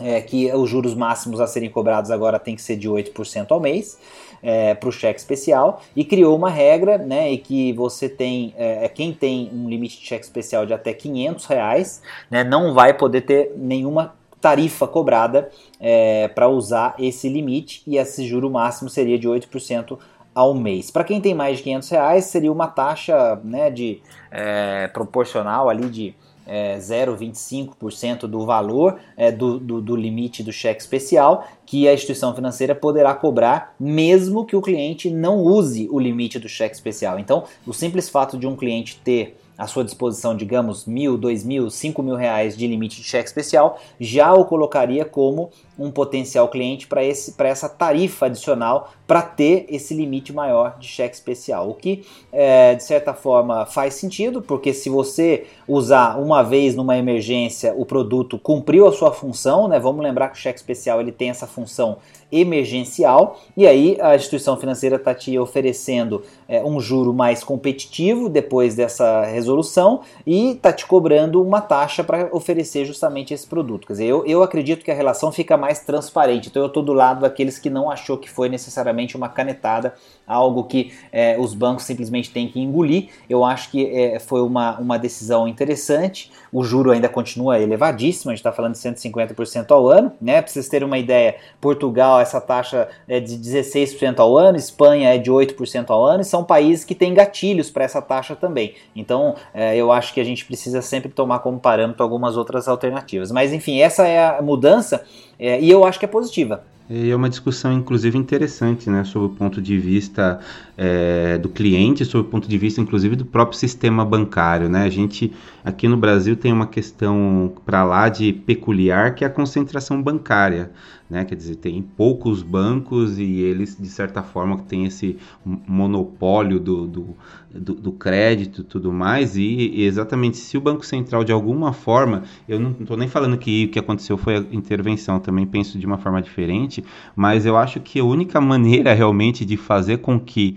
é, 0.00 0.20
que 0.20 0.52
os 0.52 0.68
juros 0.68 0.92
máximos 0.92 1.40
a 1.40 1.46
serem 1.46 1.70
cobrados 1.70 2.10
agora 2.10 2.40
tem 2.40 2.56
que 2.56 2.62
ser 2.62 2.74
de 2.74 2.88
8% 2.88 3.46
ao 3.52 3.60
mês 3.60 3.96
é, 4.42 4.74
para 4.74 4.88
o 4.88 4.92
cheque 4.92 5.20
especial 5.20 5.82
e 5.94 6.04
criou 6.04 6.34
uma 6.34 6.50
regra, 6.50 6.98
né, 6.98 7.30
e 7.30 7.38
que 7.38 7.72
você 7.74 8.08
tem, 8.08 8.52
é, 8.56 8.86
é 8.86 8.88
quem 8.88 9.12
tem 9.12 9.48
um 9.52 9.68
limite 9.68 10.00
de 10.00 10.04
cheque 10.04 10.24
especial 10.24 10.66
de 10.66 10.74
até 10.74 10.92
500 10.92 11.46
reais, 11.46 12.02
né, 12.28 12.42
não 12.42 12.74
vai 12.74 12.92
poder 12.92 13.20
ter 13.20 13.52
nenhuma 13.56 14.16
tarifa 14.40 14.88
cobrada 14.88 15.48
é, 15.78 16.26
para 16.26 16.48
usar 16.48 16.96
esse 16.98 17.28
limite 17.28 17.84
e 17.86 17.98
esse 17.98 18.26
juro 18.26 18.50
máximo 18.50 18.90
seria 18.90 19.16
de 19.16 19.28
8% 19.28 19.96
ao 20.34 20.54
mês. 20.54 20.90
Para 20.90 21.04
quem 21.04 21.20
tem 21.20 21.34
mais 21.34 21.58
de 21.58 21.64
500 21.64 21.88
reais, 21.90 22.24
seria 22.26 22.52
uma 22.52 22.66
taxa 22.66 23.40
né, 23.44 23.70
de, 23.70 24.00
é, 24.30 24.88
proporcional 24.88 25.68
ali 25.68 25.88
de 25.88 26.14
é, 26.46 26.76
0,25% 26.78 28.20
do 28.22 28.44
valor 28.44 28.98
é, 29.16 29.30
do, 29.30 29.58
do, 29.58 29.80
do, 29.80 29.96
limite 29.96 30.42
do 30.42 30.52
cheque 30.52 30.80
especial 30.80 31.46
que 31.64 31.88
a 31.88 31.94
instituição 31.94 32.34
financeira 32.34 32.74
poderá 32.74 33.14
cobrar, 33.14 33.74
mesmo 33.78 34.44
que 34.44 34.56
o 34.56 34.60
cliente 34.60 35.08
não 35.10 35.38
use 35.38 35.88
o 35.90 35.98
limite 35.98 36.38
do 36.38 36.48
cheque 36.48 36.74
especial. 36.74 37.18
Então, 37.18 37.44
o 37.66 37.72
simples 37.72 38.08
fato 38.08 38.36
de 38.36 38.46
um 38.46 38.56
cliente 38.56 39.00
ter 39.02 39.38
à 39.56 39.66
sua 39.66 39.84
disposição, 39.84 40.36
digamos, 40.36 40.86
mil, 40.86 41.16
dois 41.16 41.44
mil, 41.44 41.70
cinco 41.70 42.02
mil 42.02 42.16
reais 42.16 42.56
de 42.56 42.66
limite 42.66 42.96
de 42.96 43.04
cheque 43.04 43.28
especial, 43.28 43.78
já 44.00 44.32
o 44.32 44.44
colocaria 44.44 45.04
como 45.04 45.50
um 45.78 45.90
potencial 45.90 46.48
cliente 46.48 46.86
para 46.86 47.02
essa 47.04 47.68
tarifa 47.68 48.26
adicional 48.26 48.92
para 49.12 49.20
ter 49.20 49.66
esse 49.68 49.92
limite 49.92 50.32
maior 50.32 50.78
de 50.78 50.88
cheque 50.88 51.14
especial. 51.14 51.68
O 51.68 51.74
que, 51.74 52.02
é, 52.32 52.74
de 52.74 52.82
certa 52.82 53.12
forma, 53.12 53.66
faz 53.66 53.92
sentido, 53.92 54.40
porque 54.40 54.72
se 54.72 54.88
você 54.88 55.44
usar 55.68 56.18
uma 56.18 56.42
vez 56.42 56.74
numa 56.74 56.96
emergência, 56.96 57.74
o 57.76 57.84
produto 57.84 58.38
cumpriu 58.38 58.86
a 58.86 58.92
sua 58.92 59.12
função, 59.12 59.68
né? 59.68 59.78
Vamos 59.78 60.02
lembrar 60.02 60.28
que 60.28 60.38
o 60.38 60.40
cheque 60.40 60.58
especial 60.58 60.98
ele 60.98 61.12
tem 61.12 61.28
essa 61.28 61.46
função 61.46 61.98
emergencial 62.32 63.38
e 63.54 63.66
aí 63.66 63.98
a 64.00 64.16
instituição 64.16 64.56
financeira 64.56 64.96
está 64.96 65.14
te 65.14 65.38
oferecendo 65.38 66.22
é, 66.48 66.64
um 66.64 66.80
juro 66.80 67.12
mais 67.12 67.44
competitivo 67.44 68.30
depois 68.30 68.74
dessa 68.74 69.22
resolução 69.24 70.00
e 70.26 70.52
está 70.52 70.72
te 70.72 70.86
cobrando 70.86 71.42
uma 71.42 71.60
taxa 71.60 72.02
para 72.02 72.30
oferecer 72.32 72.86
justamente 72.86 73.34
esse 73.34 73.46
produto. 73.46 73.86
Quer 73.86 73.92
dizer, 73.92 74.06
eu, 74.06 74.24
eu 74.24 74.42
acredito 74.42 74.82
que 74.82 74.90
a 74.90 74.94
relação 74.94 75.30
fica 75.30 75.58
mais 75.58 75.80
transparente. 75.80 76.48
Então 76.48 76.62
eu 76.62 76.68
estou 76.68 76.82
do 76.82 76.94
lado 76.94 77.20
daqueles 77.20 77.58
que 77.58 77.68
não 77.68 77.90
achou 77.90 78.16
que 78.16 78.30
foi 78.30 78.48
necessariamente 78.48 79.01
uma 79.16 79.28
canetada, 79.28 79.94
algo 80.26 80.64
que 80.64 80.92
é, 81.12 81.36
os 81.38 81.54
bancos 81.54 81.84
simplesmente 81.84 82.30
têm 82.30 82.48
que 82.48 82.60
engolir. 82.60 83.08
Eu 83.28 83.44
acho 83.44 83.70
que 83.70 83.86
é, 83.86 84.18
foi 84.18 84.40
uma, 84.42 84.78
uma 84.78 84.98
decisão 84.98 85.46
interessante. 85.46 86.30
O 86.52 86.62
juro 86.62 86.90
ainda 86.90 87.08
continua 87.08 87.58
elevadíssimo, 87.58 88.30
a 88.30 88.34
gente 88.34 88.40
está 88.40 88.52
falando 88.52 88.72
de 88.72 88.78
150% 88.78 89.70
ao 89.70 89.88
ano. 89.88 90.12
Né? 90.20 90.40
Para 90.40 90.50
vocês 90.50 90.68
terem 90.68 90.86
uma 90.86 90.98
ideia, 90.98 91.36
Portugal, 91.60 92.20
essa 92.20 92.40
taxa 92.40 92.88
é 93.08 93.20
de 93.20 93.36
16% 93.36 94.18
ao 94.18 94.36
ano, 94.36 94.56
Espanha 94.56 95.14
é 95.14 95.18
de 95.18 95.30
8% 95.30 95.90
ao 95.90 96.04
ano, 96.04 96.22
e 96.22 96.24
são 96.24 96.44
países 96.44 96.84
que 96.84 96.94
têm 96.94 97.14
gatilhos 97.14 97.70
para 97.70 97.84
essa 97.84 98.00
taxa 98.00 98.36
também. 98.36 98.74
Então 98.94 99.34
é, 99.54 99.76
eu 99.76 99.90
acho 99.90 100.12
que 100.14 100.20
a 100.20 100.24
gente 100.24 100.44
precisa 100.44 100.82
sempre 100.82 101.10
tomar 101.10 101.40
como 101.40 101.58
parâmetro 101.58 102.02
algumas 102.02 102.36
outras 102.36 102.68
alternativas. 102.68 103.30
Mas 103.30 103.52
enfim, 103.52 103.80
essa 103.80 104.06
é 104.06 104.38
a 104.38 104.42
mudança 104.42 105.04
é, 105.38 105.60
e 105.60 105.70
eu 105.70 105.84
acho 105.84 105.98
que 105.98 106.04
é 106.04 106.08
positiva. 106.08 106.64
E 106.90 107.10
é 107.10 107.16
uma 107.16 107.28
discussão, 107.28 107.72
inclusive, 107.72 108.18
interessante, 108.18 108.90
né, 108.90 109.04
sobre 109.04 109.28
o 109.28 109.30
ponto 109.30 109.62
de 109.62 109.78
vista 109.78 110.40
é, 110.76 111.38
do 111.38 111.48
cliente, 111.48 112.04
sobre 112.04 112.26
o 112.26 112.30
ponto 112.30 112.48
de 112.48 112.58
vista, 112.58 112.80
inclusive, 112.80 113.16
do 113.16 113.24
próprio 113.24 113.58
sistema 113.58 114.04
bancário, 114.04 114.68
né? 114.68 114.84
A 114.84 114.90
gente, 114.90 115.32
aqui 115.64 115.88
no 115.88 115.96
Brasil, 115.96 116.36
tem 116.36 116.52
uma 116.52 116.66
questão 116.66 117.52
para 117.64 117.84
lá 117.84 118.08
de 118.08 118.32
peculiar, 118.32 119.14
que 119.14 119.24
é 119.24 119.26
a 119.26 119.30
concentração 119.30 120.02
bancária, 120.02 120.70
né? 121.12 121.26
Quer 121.26 121.34
dizer, 121.34 121.56
tem 121.56 121.82
poucos 121.82 122.42
bancos 122.42 123.18
e 123.18 123.42
eles, 123.42 123.76
de 123.78 123.88
certa 123.88 124.22
forma, 124.22 124.56
têm 124.60 124.86
esse 124.86 125.18
monopólio 125.44 126.58
do, 126.58 126.86
do, 126.86 127.16
do, 127.54 127.74
do 127.74 127.92
crédito 127.92 128.62
e 128.62 128.64
tudo 128.64 128.90
mais, 128.90 129.36
e, 129.36 129.82
exatamente 129.82 130.38
se 130.38 130.56
o 130.56 130.60
Banco 130.60 130.86
Central, 130.86 131.22
de 131.22 131.30
alguma 131.30 131.74
forma, 131.74 132.22
eu 132.48 132.58
não 132.58 132.70
estou 132.70 132.96
nem 132.96 133.08
falando 133.08 133.36
que 133.36 133.66
o 133.66 133.68
que 133.68 133.78
aconteceu 133.78 134.16
foi 134.16 134.36
a 134.36 134.44
intervenção, 134.52 135.20
também 135.20 135.44
penso 135.44 135.78
de 135.78 135.84
uma 135.84 135.98
forma 135.98 136.22
diferente, 136.22 136.82
mas 137.14 137.44
eu 137.44 137.58
acho 137.58 137.78
que 137.78 138.00
a 138.00 138.04
única 138.04 138.40
maneira 138.40 138.94
realmente 138.94 139.44
de 139.44 139.58
fazer 139.58 139.98
com 139.98 140.18
que 140.18 140.56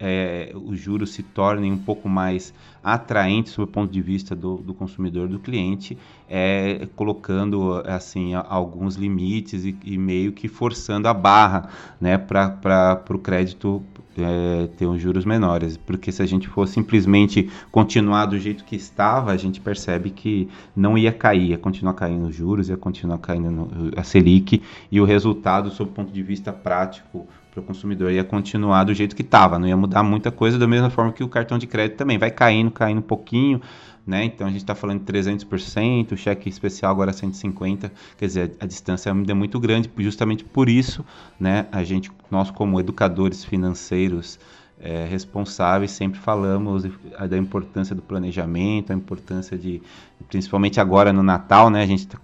é, 0.00 0.52
os 0.52 0.80
juros 0.80 1.12
se 1.12 1.22
tornem 1.22 1.70
um 1.70 1.78
pouco 1.78 2.08
mais 2.08 2.52
atraentes 2.82 3.52
sob 3.52 3.70
o 3.70 3.72
ponto 3.72 3.92
de 3.92 4.02
vista 4.02 4.34
do, 4.34 4.56
do 4.56 4.74
consumidor, 4.74 5.28
do 5.28 5.38
cliente, 5.38 5.96
é 6.28 6.88
colocando 6.96 7.82
assim 7.86 8.34
alguns 8.34 8.96
limites 8.96 9.64
e, 9.64 9.76
e 9.84 9.91
meio 9.98 10.32
que 10.32 10.48
forçando 10.48 11.08
a 11.08 11.14
barra 11.14 11.68
né, 12.00 12.18
para 12.18 13.02
o 13.10 13.18
crédito 13.18 13.82
é, 14.16 14.68
ter 14.76 14.86
uns 14.86 15.00
juros 15.00 15.24
menores. 15.24 15.76
Porque 15.76 16.12
se 16.12 16.22
a 16.22 16.26
gente 16.26 16.48
for 16.48 16.66
simplesmente 16.66 17.50
continuar 17.70 18.26
do 18.26 18.38
jeito 18.38 18.64
que 18.64 18.76
estava, 18.76 19.32
a 19.32 19.36
gente 19.36 19.60
percebe 19.60 20.10
que 20.10 20.48
não 20.74 20.96
ia 20.96 21.12
cair, 21.12 21.50
ia 21.50 21.58
continuar 21.58 21.94
caindo 21.94 22.26
os 22.26 22.34
juros, 22.34 22.68
ia 22.68 22.76
continuar 22.76 23.18
caindo 23.18 23.50
no, 23.50 23.90
a 23.96 24.02
Selic, 24.02 24.62
e 24.90 25.00
o 25.00 25.04
resultado, 25.04 25.70
sob 25.70 25.90
o 25.90 25.94
ponto 25.94 26.12
de 26.12 26.22
vista 26.22 26.52
prático, 26.52 27.26
para 27.52 27.60
o 27.60 27.62
consumidor 27.62 28.10
ia 28.10 28.24
continuar 28.24 28.84
do 28.84 28.94
jeito 28.94 29.14
que 29.14 29.20
estava, 29.20 29.58
não 29.58 29.68
ia 29.68 29.76
mudar 29.76 30.02
muita 30.02 30.30
coisa, 30.30 30.58
da 30.58 30.66
mesma 30.66 30.88
forma 30.88 31.12
que 31.12 31.22
o 31.22 31.28
cartão 31.28 31.58
de 31.58 31.66
crédito 31.66 31.98
também 31.98 32.16
vai 32.16 32.30
caindo, 32.30 32.70
caindo 32.70 32.98
um 32.98 33.02
pouquinho, 33.02 33.60
né? 34.06 34.24
Então 34.24 34.46
a 34.46 34.50
gente 34.50 34.62
está 34.62 34.74
falando 34.74 35.04
de 35.04 35.12
300%, 35.12 36.12
o 36.12 36.16
cheque 36.16 36.48
especial 36.48 36.90
agora 36.90 37.12
150%, 37.12 37.90
quer 38.16 38.26
dizer, 38.26 38.56
a, 38.60 38.64
a 38.64 38.66
distância 38.66 39.10
é 39.10 39.34
muito 39.34 39.60
grande, 39.60 39.90
justamente 39.98 40.44
por 40.44 40.68
isso, 40.68 41.04
né? 41.38 41.66
A 41.70 41.84
gente, 41.84 42.10
nós 42.30 42.50
como 42.50 42.80
educadores 42.80 43.44
financeiros, 43.44 44.38
é, 44.82 45.06
responsáveis, 45.06 45.92
sempre 45.92 46.18
falamos 46.18 46.82
da 47.30 47.38
importância 47.38 47.94
do 47.94 48.02
planejamento, 48.02 48.92
a 48.92 48.96
importância 48.96 49.56
de, 49.56 49.80
principalmente 50.28 50.80
agora 50.80 51.12
no 51.12 51.22
Natal, 51.22 51.70
né? 51.70 51.82
A 51.82 51.86
gente 51.86 52.00
está 52.00 52.18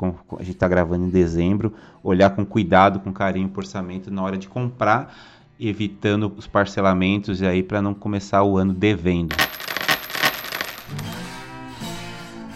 tá 0.58 0.68
gravando 0.68 1.06
em 1.06 1.08
dezembro, 1.08 1.72
olhar 2.02 2.30
com 2.30 2.44
cuidado, 2.44 2.98
com 2.98 3.12
carinho 3.12 3.48
o 3.48 3.56
orçamento 3.58 4.10
na 4.10 4.22
hora 4.22 4.36
de 4.36 4.48
comprar, 4.48 5.14
evitando 5.60 6.32
os 6.36 6.48
parcelamentos 6.48 7.40
e 7.40 7.46
aí 7.46 7.62
para 7.62 7.80
não 7.80 7.94
começar 7.94 8.42
o 8.42 8.56
ano 8.56 8.74
devendo. 8.74 9.36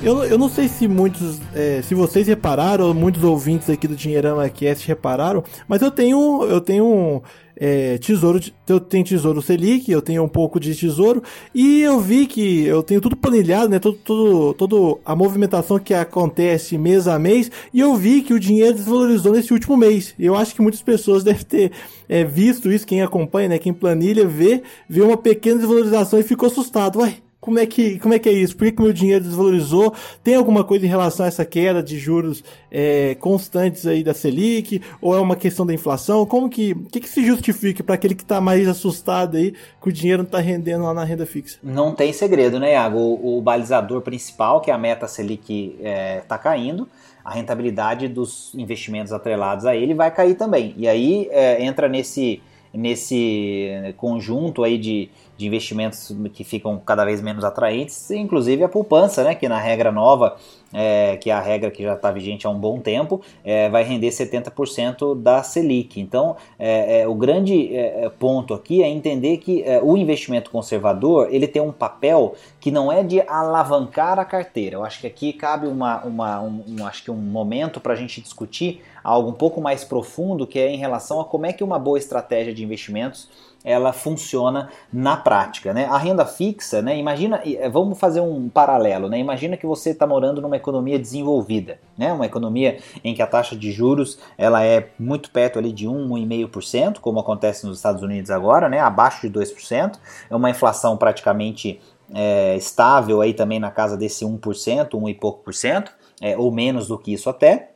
Eu, 0.05 0.25
eu 0.25 0.37
não 0.37 0.49
sei 0.49 0.67
se 0.67 0.89
muitos, 0.89 1.41
é, 1.55 1.81
se 1.81 1.95
vocês 1.95 2.27
repararam, 2.27 2.93
muitos 2.93 3.23
ouvintes 3.23 3.71
aqui 3.71 3.87
do 3.87 3.95
Dinheirama 3.95 4.49
Cast 4.49 4.89
repararam, 4.89 5.45
mas 5.69 5.81
eu 5.81 5.93
tenho, 5.93 6.43
eu 6.43 6.61
tenho 6.61 7.23
é, 7.55 7.99
tesouro, 7.99 8.41
eu 8.67 8.81
tenho 8.81 9.05
tesouro 9.05 9.41
Selic, 9.41 9.89
eu 9.89 10.03
tenho 10.03 10.25
um 10.25 10.29
pouco 10.29 10.59
de 10.59 10.75
tesouro 10.75 11.23
e 11.55 11.83
eu 11.83 12.01
vi 12.01 12.27
que 12.27 12.65
eu 12.65 12.83
tenho 12.83 13.01
tudo 13.01 13.17
planilhado, 13.17 13.69
né? 13.69 13.79
Todo, 13.79 13.97
todo, 13.99 14.55
todo 14.55 15.01
a 15.05 15.15
movimentação 15.15 15.79
que 15.79 15.95
acontece 15.95 16.77
mês 16.77 17.07
a 17.07 17.17
mês 17.17 17.49
e 17.73 17.79
eu 17.79 17.95
vi 17.95 18.23
que 18.23 18.35
o 18.35 18.41
dinheiro 18.41 18.75
desvalorizou 18.75 19.33
nesse 19.33 19.53
último 19.53 19.77
mês. 19.77 20.17
Eu 20.19 20.35
acho 20.35 20.53
que 20.53 20.63
muitas 20.63 20.83
pessoas 20.83 21.23
devem 21.25 21.45
ter 21.45 21.71
é, 22.09 22.25
visto 22.25 22.73
isso, 22.73 22.85
quem 22.85 23.03
acompanha, 23.03 23.51
né? 23.51 23.59
Quem 23.61 23.73
planilha, 23.73 24.27
vê, 24.27 24.65
vê 24.89 25.01
uma 25.01 25.17
pequena 25.17 25.61
desvalorização 25.61 26.19
e 26.19 26.25
ficou 26.25 26.49
assustado. 26.49 26.99
Uai, 26.99 27.22
como 27.43 27.59
é 27.59 27.67
que, 27.67 27.99
como 27.99 28.15
é, 28.15 28.21
que 28.21 28.29
é 28.29 28.33
isso? 28.33 28.57
Por 28.57 28.67
que, 28.67 28.71
que 28.71 28.81
meu 28.81 28.93
dinheiro 28.93 29.25
desvalorizou? 29.25 29.93
Tem 30.23 30.37
alguma 30.37 30.63
coisa 30.63 30.87
em 30.87 30.89
relação 30.89 31.25
a 31.25 31.29
essa 31.29 31.45
queda 31.45 31.83
de 31.83 31.99
juros 31.99 32.45
é, 32.71 33.17
constantes 33.17 33.85
aí 33.85 34.05
da 34.05 34.15
Selic? 34.15 34.81
Ou 35.01 35.13
é 35.17 35.19
uma 35.19 35.35
questão 35.35 35.67
da 35.67 35.75
inflação? 35.75 36.25
Como 36.25 36.49
que, 36.49 36.73
que, 36.93 37.01
que 37.01 37.09
se 37.09 37.27
justifica 37.27 37.83
para 37.83 37.97
aquele 37.97 38.15
que 38.15 38.23
está 38.23 38.41
mais 38.41 38.69
assustado 38.69 39.37
aí 39.37 39.55
que 39.83 39.89
o 39.89 39.93
dinheiro 39.93 40.23
não 40.23 40.27
está 40.29 40.39
rendendo 40.39 40.85
lá 40.85 40.95
na 40.95 41.03
renda 41.03 41.27
fixa? 41.27 41.59
Não 41.65 41.93
tem 41.93 42.13
segredo, 42.13 42.61
né, 42.61 42.75
Iago? 42.75 42.97
O, 42.97 43.39
o 43.39 43.43
balizador 43.43 44.03
principal, 44.03 44.61
que 44.61 44.71
é 44.71 44.75
a 44.75 44.79
meta 44.79 45.09
Selic, 45.09 45.75
está 45.77 45.89
é, 45.89 46.21
tá 46.21 46.39
caindo 46.39 46.89
a 47.25 47.33
rentabilidade 47.33 48.07
dos 48.07 48.53
investimentos 48.55 49.13
atrelados 49.13 49.67
a 49.67 49.75
ele 49.75 49.95
vai 49.95 50.13
cair 50.13 50.37
também. 50.37 50.75
E 50.77 50.87
aí 50.87 51.29
é, 51.33 51.65
entra 51.65 51.89
nesse, 51.89 52.41
nesse 52.73 53.95
conjunto 53.97 54.65
aí 54.65 54.79
de, 54.79 55.11
de 55.37 55.47
investimentos 55.47 56.15
que 56.33 56.45
ficam 56.45 56.79
cada 56.79 57.05
vez 57.05 57.21
menos 57.21 57.45
atraentes, 57.45 58.11
inclusive 58.11 58.65
a 58.65 58.69
poupança, 58.69 59.23
né, 59.23 59.35
que 59.35 59.49
na 59.49 59.59
regra 59.59 59.93
nova, 59.93 60.37
é, 60.73 61.17
que 61.17 61.31
é 61.31 61.33
a 61.33 61.41
regra 61.41 61.71
que 61.71 61.83
já 61.83 61.95
está 61.95 62.11
vigente 62.11 62.47
há 62.47 62.51
um 62.51 62.59
bom 62.59 62.81
tempo, 62.81 63.21
é, 63.45 63.69
vai 63.69 63.85
render 63.85 64.09
70% 64.09 65.21
da 65.21 65.43
Selic. 65.43 66.01
Então, 66.01 66.37
é, 66.59 67.03
é 67.03 67.09
o 67.09 67.15
grande 67.15 67.75
é, 67.75 68.05
é, 68.05 68.09
ponto 68.09 68.55
aqui 68.55 68.83
é 68.83 68.89
entender 68.89 69.39
que 69.39 69.65
o 69.83 69.97
investimento 69.97 70.51
conservador 70.51 71.29
ele 71.31 71.47
tem 71.47 71.61
um 71.61 71.73
papel 71.73 72.35
que 72.61 72.71
não 72.71 72.91
é 72.91 73.03
de 73.03 73.21
alavancar 73.23 74.19
a 74.19 74.25
carteira. 74.25 74.77
Eu 74.77 74.85
acho 74.85 75.01
que 75.01 75.07
aqui 75.07 75.33
cabe 75.33 75.67
uma, 75.67 76.03
uma 76.05 76.41
um, 76.41 76.65
um, 76.69 76.87
acho 76.87 77.05
que 77.05 77.11
um 77.11 77.17
momento 77.17 77.81
para 77.81 77.93
a 77.93 77.97
gente 77.97 78.21
discutir 78.21 78.83
algo 79.03 79.29
um 79.31 79.35
pouco 79.35 79.61
mais 79.61 79.85
profundo, 79.85 80.47
que 80.47 80.59
é 80.59 80.71
em 80.71 80.77
relação 80.77 81.21
a 81.21 81.25
como 81.25 81.47
é 81.47 81.53
que 81.53 81.65
uma 81.65 81.79
boa 81.79 81.99
estratégia 81.99 82.55
de 82.55 82.63
investimentos 82.63 83.29
ela 83.65 83.93
funciona 83.93 84.69
na 84.93 85.17
prática, 85.17 85.73
né? 85.73 85.87
A 85.87 85.97
renda 85.97 86.27
fixa, 86.27 86.83
né? 86.83 86.99
Imagina, 86.99 87.41
eh, 87.45 87.69
vamos 87.69 87.99
fazer 87.99 88.21
um 88.21 88.49
paralelo, 88.49 89.09
né? 89.09 89.19
Imagina 89.19 89.57
que 89.57 89.67
você 89.67 89.91
está 89.91 90.07
morando 90.07 90.41
numa 90.41 90.57
economia 90.57 90.99
desenvolvida, 90.99 91.79
né? 91.97 92.13
Uma 92.13 92.27
economia 92.27 92.79
em 93.05 93.15
que 93.15 93.23
a 93.23 93.27
taxa 93.27 93.55
de 93.55 93.71
juros 93.71 94.19
ela 94.37 94.65
é 94.65 94.89
muito 94.99 95.31
perto 95.31 95.59
ali 95.59 95.73
de 95.73 95.87
1, 95.87 96.09
1,5%, 96.09 96.99
como 96.99 97.21
acontece 97.21 97.67
nos 97.67 97.77
Estados 97.77 98.03
Unidos 98.03 98.31
agora, 98.31 98.69
né? 98.69 98.81
Abaixo 98.81 99.29
de 99.29 99.39
2%, 99.39 99.99
é 100.29 100.35
uma 100.35 100.51
inflação 100.51 100.97
praticamente 100.97 101.81
é, 102.15 102.57
estável 102.57 103.21
aí 103.21 103.33
também 103.33 103.61
na 103.61 103.71
casa 103.71 103.97
desse 103.97 104.25
1%, 104.25 104.95
1 104.95 105.09
e 105.09 105.15
pouco 105.15 105.43
por 105.43 105.55
cento, 105.55 105.93
é, 106.21 106.37
ou 106.37 106.51
menos 106.53 106.89
do 106.89 106.99
que 106.99 107.13
isso 107.13 107.31
até. 107.31 107.71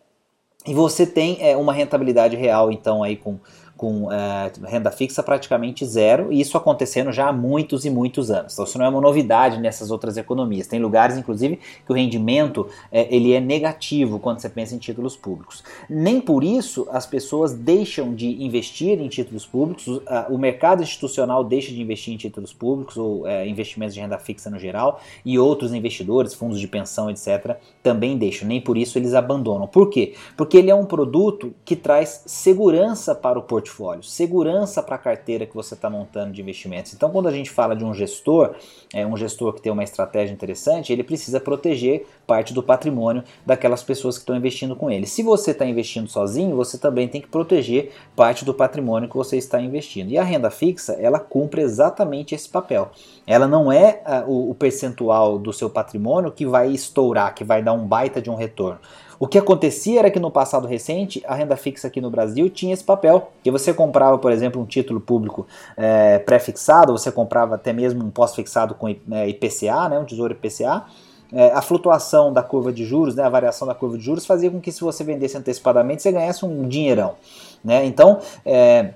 E 0.66 0.74
você 0.74 1.06
tem 1.06 1.38
é, 1.40 1.56
uma 1.56 1.72
rentabilidade 1.72 2.34
real, 2.34 2.72
então, 2.72 3.02
aí 3.04 3.16
com 3.16 3.38
com 3.76 4.10
é, 4.10 4.50
renda 4.64 4.90
fixa 4.90 5.22
praticamente 5.22 5.84
zero, 5.84 6.32
e 6.32 6.40
isso 6.40 6.56
acontecendo 6.56 7.12
já 7.12 7.28
há 7.28 7.32
muitos 7.32 7.84
e 7.84 7.90
muitos 7.90 8.30
anos. 8.30 8.54
Então 8.54 8.64
isso 8.64 8.78
não 8.78 8.86
é 8.86 8.88
uma 8.88 9.00
novidade 9.00 9.60
nessas 9.60 9.90
outras 9.90 10.16
economias. 10.16 10.66
Tem 10.66 10.80
lugares, 10.80 11.16
inclusive, 11.16 11.56
que 11.56 11.92
o 11.92 11.94
rendimento 11.94 12.68
é, 12.90 13.14
ele 13.14 13.32
é 13.32 13.40
negativo 13.40 14.18
quando 14.18 14.40
você 14.40 14.48
pensa 14.48 14.74
em 14.74 14.78
títulos 14.78 15.14
públicos. 15.14 15.62
Nem 15.90 16.20
por 16.20 16.42
isso 16.42 16.88
as 16.90 17.06
pessoas 17.06 17.52
deixam 17.52 18.14
de 18.14 18.42
investir 18.42 18.98
em 19.00 19.08
títulos 19.08 19.44
públicos, 19.44 20.00
o 20.30 20.38
mercado 20.38 20.82
institucional 20.82 21.44
deixa 21.44 21.70
de 21.70 21.80
investir 21.80 22.14
em 22.14 22.16
títulos 22.16 22.52
públicos 22.52 22.96
ou 22.96 23.26
é, 23.26 23.46
investimentos 23.46 23.94
de 23.94 24.00
renda 24.00 24.18
fixa 24.18 24.48
no 24.48 24.58
geral, 24.58 25.00
e 25.24 25.38
outros 25.38 25.74
investidores, 25.74 26.32
fundos 26.32 26.58
de 26.58 26.66
pensão, 26.66 27.10
etc., 27.10 27.56
também 27.82 28.16
deixam. 28.16 28.48
Nem 28.48 28.60
por 28.60 28.78
isso 28.78 28.98
eles 28.98 29.12
abandonam. 29.12 29.66
Por 29.66 29.90
quê? 29.90 30.14
Porque 30.36 30.56
ele 30.56 30.70
é 30.70 30.74
um 30.74 30.86
produto 30.86 31.54
que 31.64 31.76
traz 31.76 32.22
segurança 32.26 33.14
para 33.14 33.38
o 33.38 33.42
portfólio 33.42 33.65
portfólio, 33.66 34.02
segurança 34.02 34.82
para 34.82 34.94
a 34.94 34.98
carteira 34.98 35.44
que 35.44 35.54
você 35.54 35.74
está 35.74 35.90
montando 35.90 36.32
de 36.32 36.40
investimentos. 36.40 36.94
Então, 36.94 37.10
quando 37.10 37.28
a 37.28 37.32
gente 37.32 37.50
fala 37.50 37.74
de 37.74 37.84
um 37.84 37.92
gestor, 37.92 38.54
é 38.94 39.06
um 39.06 39.16
gestor 39.16 39.52
que 39.52 39.60
tem 39.60 39.72
uma 39.72 39.82
estratégia 39.82 40.32
interessante, 40.32 40.92
ele 40.92 41.02
precisa 41.02 41.40
proteger 41.40 42.06
parte 42.26 42.54
do 42.54 42.62
patrimônio 42.62 43.24
daquelas 43.44 43.82
pessoas 43.82 44.16
que 44.16 44.22
estão 44.22 44.36
investindo 44.36 44.76
com 44.76 44.90
ele. 44.90 45.06
Se 45.06 45.22
você 45.22 45.50
está 45.50 45.66
investindo 45.66 46.08
sozinho, 46.08 46.54
você 46.54 46.78
também 46.78 47.08
tem 47.08 47.20
que 47.20 47.28
proteger 47.28 47.92
parte 48.14 48.44
do 48.44 48.54
patrimônio 48.54 49.08
que 49.08 49.16
você 49.16 49.36
está 49.36 49.60
investindo. 49.60 50.10
E 50.10 50.18
a 50.18 50.22
renda 50.22 50.50
fixa, 50.50 50.94
ela 50.94 51.18
cumpre 51.18 51.62
exatamente 51.62 52.34
esse 52.34 52.48
papel. 52.48 52.90
Ela 53.26 53.48
não 53.48 53.72
é 53.72 54.02
uh, 54.06 54.30
o, 54.30 54.50
o 54.50 54.54
percentual 54.54 55.38
do 55.38 55.52
seu 55.52 55.68
patrimônio 55.68 56.30
que 56.30 56.46
vai 56.46 56.70
estourar, 56.70 57.34
que 57.34 57.44
vai 57.44 57.62
dar 57.62 57.72
um 57.72 57.86
baita 57.86 58.22
de 58.22 58.30
um 58.30 58.36
retorno. 58.36 58.78
O 59.18 59.26
que 59.26 59.38
acontecia 59.38 60.00
era 60.00 60.10
que 60.10 60.20
no 60.20 60.30
passado 60.30 60.66
recente, 60.66 61.22
a 61.26 61.34
renda 61.34 61.56
fixa 61.56 61.88
aqui 61.88 62.00
no 62.00 62.10
Brasil 62.10 62.50
tinha 62.50 62.74
esse 62.74 62.84
papel, 62.84 63.30
que 63.42 63.50
você 63.50 63.72
comprava, 63.72 64.18
por 64.18 64.30
exemplo, 64.30 64.60
um 64.60 64.66
título 64.66 65.00
público 65.00 65.46
é, 65.76 66.18
pré-fixado, 66.18 66.92
você 66.92 67.10
comprava 67.10 67.54
até 67.54 67.72
mesmo 67.72 68.04
um 68.04 68.10
pós-fixado 68.10 68.74
com 68.74 68.88
é, 68.88 69.28
IPCA, 69.28 69.88
né, 69.88 69.98
um 69.98 70.04
tesouro 70.04 70.34
IPCA, 70.34 70.84
é, 71.32 71.50
a 71.52 71.62
flutuação 71.62 72.32
da 72.32 72.42
curva 72.42 72.72
de 72.72 72.84
juros, 72.84 73.14
né, 73.14 73.24
a 73.24 73.28
variação 73.28 73.66
da 73.66 73.74
curva 73.74 73.96
de 73.96 74.04
juros, 74.04 74.26
fazia 74.26 74.50
com 74.50 74.60
que 74.60 74.70
se 74.70 74.80
você 74.80 75.02
vendesse 75.02 75.36
antecipadamente, 75.36 76.02
você 76.02 76.12
ganhasse 76.12 76.44
um 76.44 76.68
dinheirão. 76.68 77.14
Né? 77.64 77.84
Então, 77.84 78.20
é, 78.44 78.94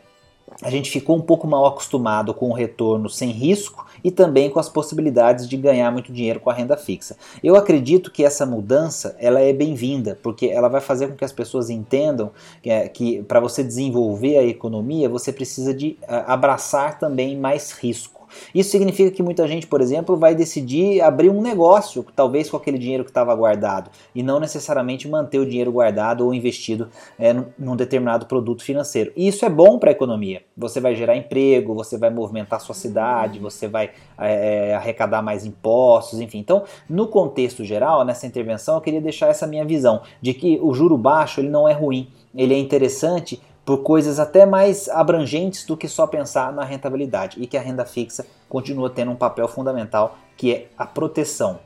a 0.63 0.71
gente 0.71 0.91
ficou 0.91 1.17
um 1.17 1.21
pouco 1.21 1.47
mal 1.47 1.67
acostumado 1.67 2.35
com 2.35 2.51
o 2.51 2.53
retorno 2.53 3.09
sem 3.09 3.31
risco 3.31 3.87
e 4.03 4.11
também 4.11 4.51
com 4.51 4.59
as 4.59 4.69
possibilidades 4.69 5.49
de 5.49 5.57
ganhar 5.57 5.91
muito 5.91 6.13
dinheiro 6.13 6.41
com 6.41 6.51
a 6.51 6.55
renda 6.55 6.77
fixa. 6.77 7.17
Eu 7.43 7.57
acredito 7.57 8.11
que 8.11 8.25
essa 8.25 8.45
mudança 8.45 9.17
ela 9.19 9.41
é 9.41 9.53
bem-vinda, 9.53 10.19
porque 10.23 10.47
ela 10.47 10.69
vai 10.69 10.81
fazer 10.81 11.09
com 11.09 11.17
que 11.17 11.25
as 11.25 11.33
pessoas 11.33 11.71
entendam 11.71 12.31
que, 12.63 12.71
é, 12.71 12.89
que 12.89 13.23
para 13.23 13.41
você 13.41 13.63
desenvolver 13.63 14.39
a 14.39 14.45
economia, 14.45 15.09
você 15.09 15.33
precisa 15.33 15.73
de 15.73 15.97
abraçar 16.07 16.99
também 16.99 17.37
mais 17.37 17.73
risco. 17.73 18.20
Isso 18.55 18.71
significa 18.71 19.11
que 19.11 19.23
muita 19.23 19.47
gente, 19.47 19.67
por 19.67 19.81
exemplo, 19.81 20.17
vai 20.17 20.35
decidir 20.35 21.01
abrir 21.01 21.31
um 21.31 21.41
negócio, 21.41 22.05
talvez 22.15 22.51
com 22.51 22.57
aquele 22.57 22.79
dinheiro 22.79 23.05
que 23.05 23.11
estava 23.11 23.35
guardado, 23.35 23.91
e 24.15 24.23
não 24.23 24.41
necessariamente 24.41 25.09
manter 25.09 25.39
o 25.39 25.47
dinheiro 25.47 25.73
guardado 25.73 26.25
ou 26.25 26.35
investido 26.35 26.89
é, 27.19 27.35
num 27.59 27.77
determinado 27.77 28.27
produto 28.27 28.63
financeiro. 28.63 29.13
E 29.17 29.29
isso 29.29 29.45
é 29.45 29.49
bom 29.49 29.79
para 29.79 29.91
a 29.91 29.93
economia. 29.93 30.43
Você 30.57 30.81
vai 30.81 30.95
gerar 30.95 31.17
emprego, 31.17 31.75
você 31.75 31.97
vai 31.97 32.11
movimentar 32.11 32.61
sua 32.61 32.75
cidade, 32.75 33.39
você 33.39 33.69
vai 33.69 33.91
é, 34.19 34.75
arrecadar 34.75 35.23
mais 35.23 35.45
impostos, 35.45 36.21
enfim. 36.21 36.39
Então, 36.39 36.65
no 36.89 37.07
contexto 37.09 37.65
geral, 37.65 38.05
nessa 38.05 38.27
intervenção, 38.27 38.77
eu 38.77 38.81
queria 38.81 39.01
deixar 39.01 39.29
essa 39.29 39.47
minha 39.47 39.65
visão 39.65 40.03
de 40.21 40.35
que 40.35 40.59
o 40.63 40.73
juro 40.75 40.97
baixo 40.97 41.41
ele 41.41 41.49
não 41.49 41.69
é 41.69 41.73
ruim, 41.73 42.09
ele 42.35 42.55
é 42.55 42.59
interessante 42.59 43.41
por 43.71 43.85
coisas 43.85 44.19
até 44.19 44.45
mais 44.45 44.89
abrangentes 44.89 45.65
do 45.65 45.77
que 45.77 45.87
só 45.87 46.05
pensar 46.05 46.53
na 46.53 46.65
rentabilidade 46.65 47.41
e 47.41 47.47
que 47.47 47.57
a 47.57 47.61
renda 47.61 47.85
fixa 47.85 48.27
continua 48.49 48.91
tendo 48.91 49.13
um 49.13 49.15
papel 49.15 49.47
fundamental 49.47 50.19
que 50.37 50.53
é 50.53 50.67
a 50.77 50.85
proteção, 50.85 51.61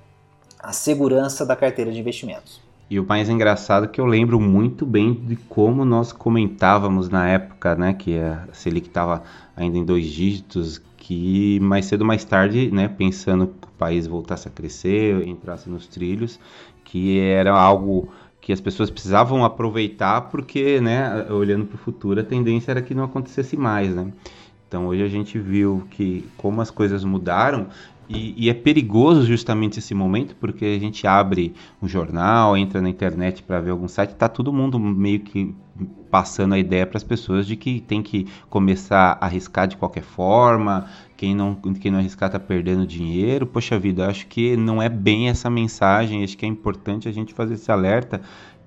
a 0.60 0.70
segurança 0.70 1.46
da 1.46 1.56
carteira 1.56 1.90
de 1.90 1.98
investimentos. 1.98 2.60
E 2.90 3.00
o 3.00 3.06
mais 3.06 3.30
engraçado 3.30 3.86
é 3.86 3.88
que 3.88 4.02
eu 4.02 4.04
lembro 4.04 4.38
muito 4.38 4.84
bem 4.84 5.14
de 5.14 5.34
como 5.34 5.82
nós 5.82 6.12
comentávamos 6.12 7.08
na 7.08 7.26
época, 7.26 7.74
né, 7.74 7.94
que 7.94 8.18
a 8.18 8.48
Selic 8.52 8.88
estava 8.88 9.22
ainda 9.56 9.78
em 9.78 9.84
dois 9.86 10.04
dígitos, 10.04 10.82
que 10.98 11.58
mais 11.60 11.86
cedo 11.86 12.02
ou 12.02 12.06
mais 12.06 12.22
tarde, 12.22 12.70
né, 12.70 12.86
pensando 12.86 13.46
que 13.46 13.66
o 13.66 13.72
país 13.78 14.06
voltasse 14.06 14.46
a 14.46 14.50
crescer, 14.50 15.26
entrasse 15.26 15.70
nos 15.70 15.86
trilhos, 15.86 16.38
que 16.84 17.18
era 17.18 17.58
algo 17.58 18.10
que 18.44 18.52
as 18.52 18.61
pessoas 18.61 18.90
precisavam 18.90 19.42
aproveitar 19.42 20.20
porque, 20.20 20.78
né, 20.78 21.26
olhando 21.30 21.64
para 21.64 21.76
o 21.76 21.78
futuro, 21.78 22.20
a 22.20 22.22
tendência 22.22 22.72
era 22.72 22.83
que 22.83 22.94
não 22.94 23.04
acontecesse 23.04 23.57
mais, 23.57 23.94
né? 23.94 24.12
Então 24.68 24.87
hoje 24.87 25.02
a 25.02 25.09
gente 25.09 25.38
viu 25.38 25.88
que 25.90 26.28
como 26.37 26.61
as 26.61 26.70
coisas 26.70 27.04
mudaram 27.04 27.68
e, 28.08 28.34
e, 28.36 28.50
é 28.50 28.54
perigoso 28.54 29.24
justamente 29.24 29.78
esse 29.78 29.94
momento 29.94 30.36
porque 30.36 30.64
a 30.64 30.78
gente 30.78 31.06
abre 31.06 31.54
um 31.80 31.88
jornal, 31.88 32.56
entra 32.56 32.80
na 32.80 32.88
internet 32.88 33.42
para 33.42 33.60
ver 33.60 33.70
algum 33.70 33.88
site, 33.88 34.14
tá 34.14 34.28
todo 34.28 34.52
mundo 34.52 34.78
meio 34.78 35.20
que 35.20 35.54
passando 36.10 36.54
a 36.54 36.58
ideia 36.58 36.86
para 36.86 36.96
as 36.96 37.02
pessoas 37.02 37.46
de 37.46 37.56
que 37.56 37.80
tem 37.80 38.02
que 38.02 38.28
começar 38.48 39.18
a 39.20 39.26
arriscar 39.26 39.66
de 39.66 39.76
qualquer 39.76 40.04
forma, 40.04 40.86
quem 41.16 41.34
não, 41.34 41.54
quem 41.54 41.90
não 41.90 41.98
arriscar 41.98 42.28
está 42.28 42.38
perdendo 42.38 42.86
dinheiro. 42.86 43.46
Poxa 43.46 43.78
vida, 43.78 44.06
acho 44.06 44.26
que 44.26 44.56
não 44.56 44.80
é 44.80 44.88
bem 44.88 45.28
essa 45.28 45.48
mensagem. 45.50 46.22
Acho 46.22 46.36
que 46.36 46.44
é 46.44 46.48
importante 46.48 47.08
a 47.08 47.12
gente 47.12 47.34
fazer 47.34 47.54
esse 47.54 47.72
alerta 47.72 48.20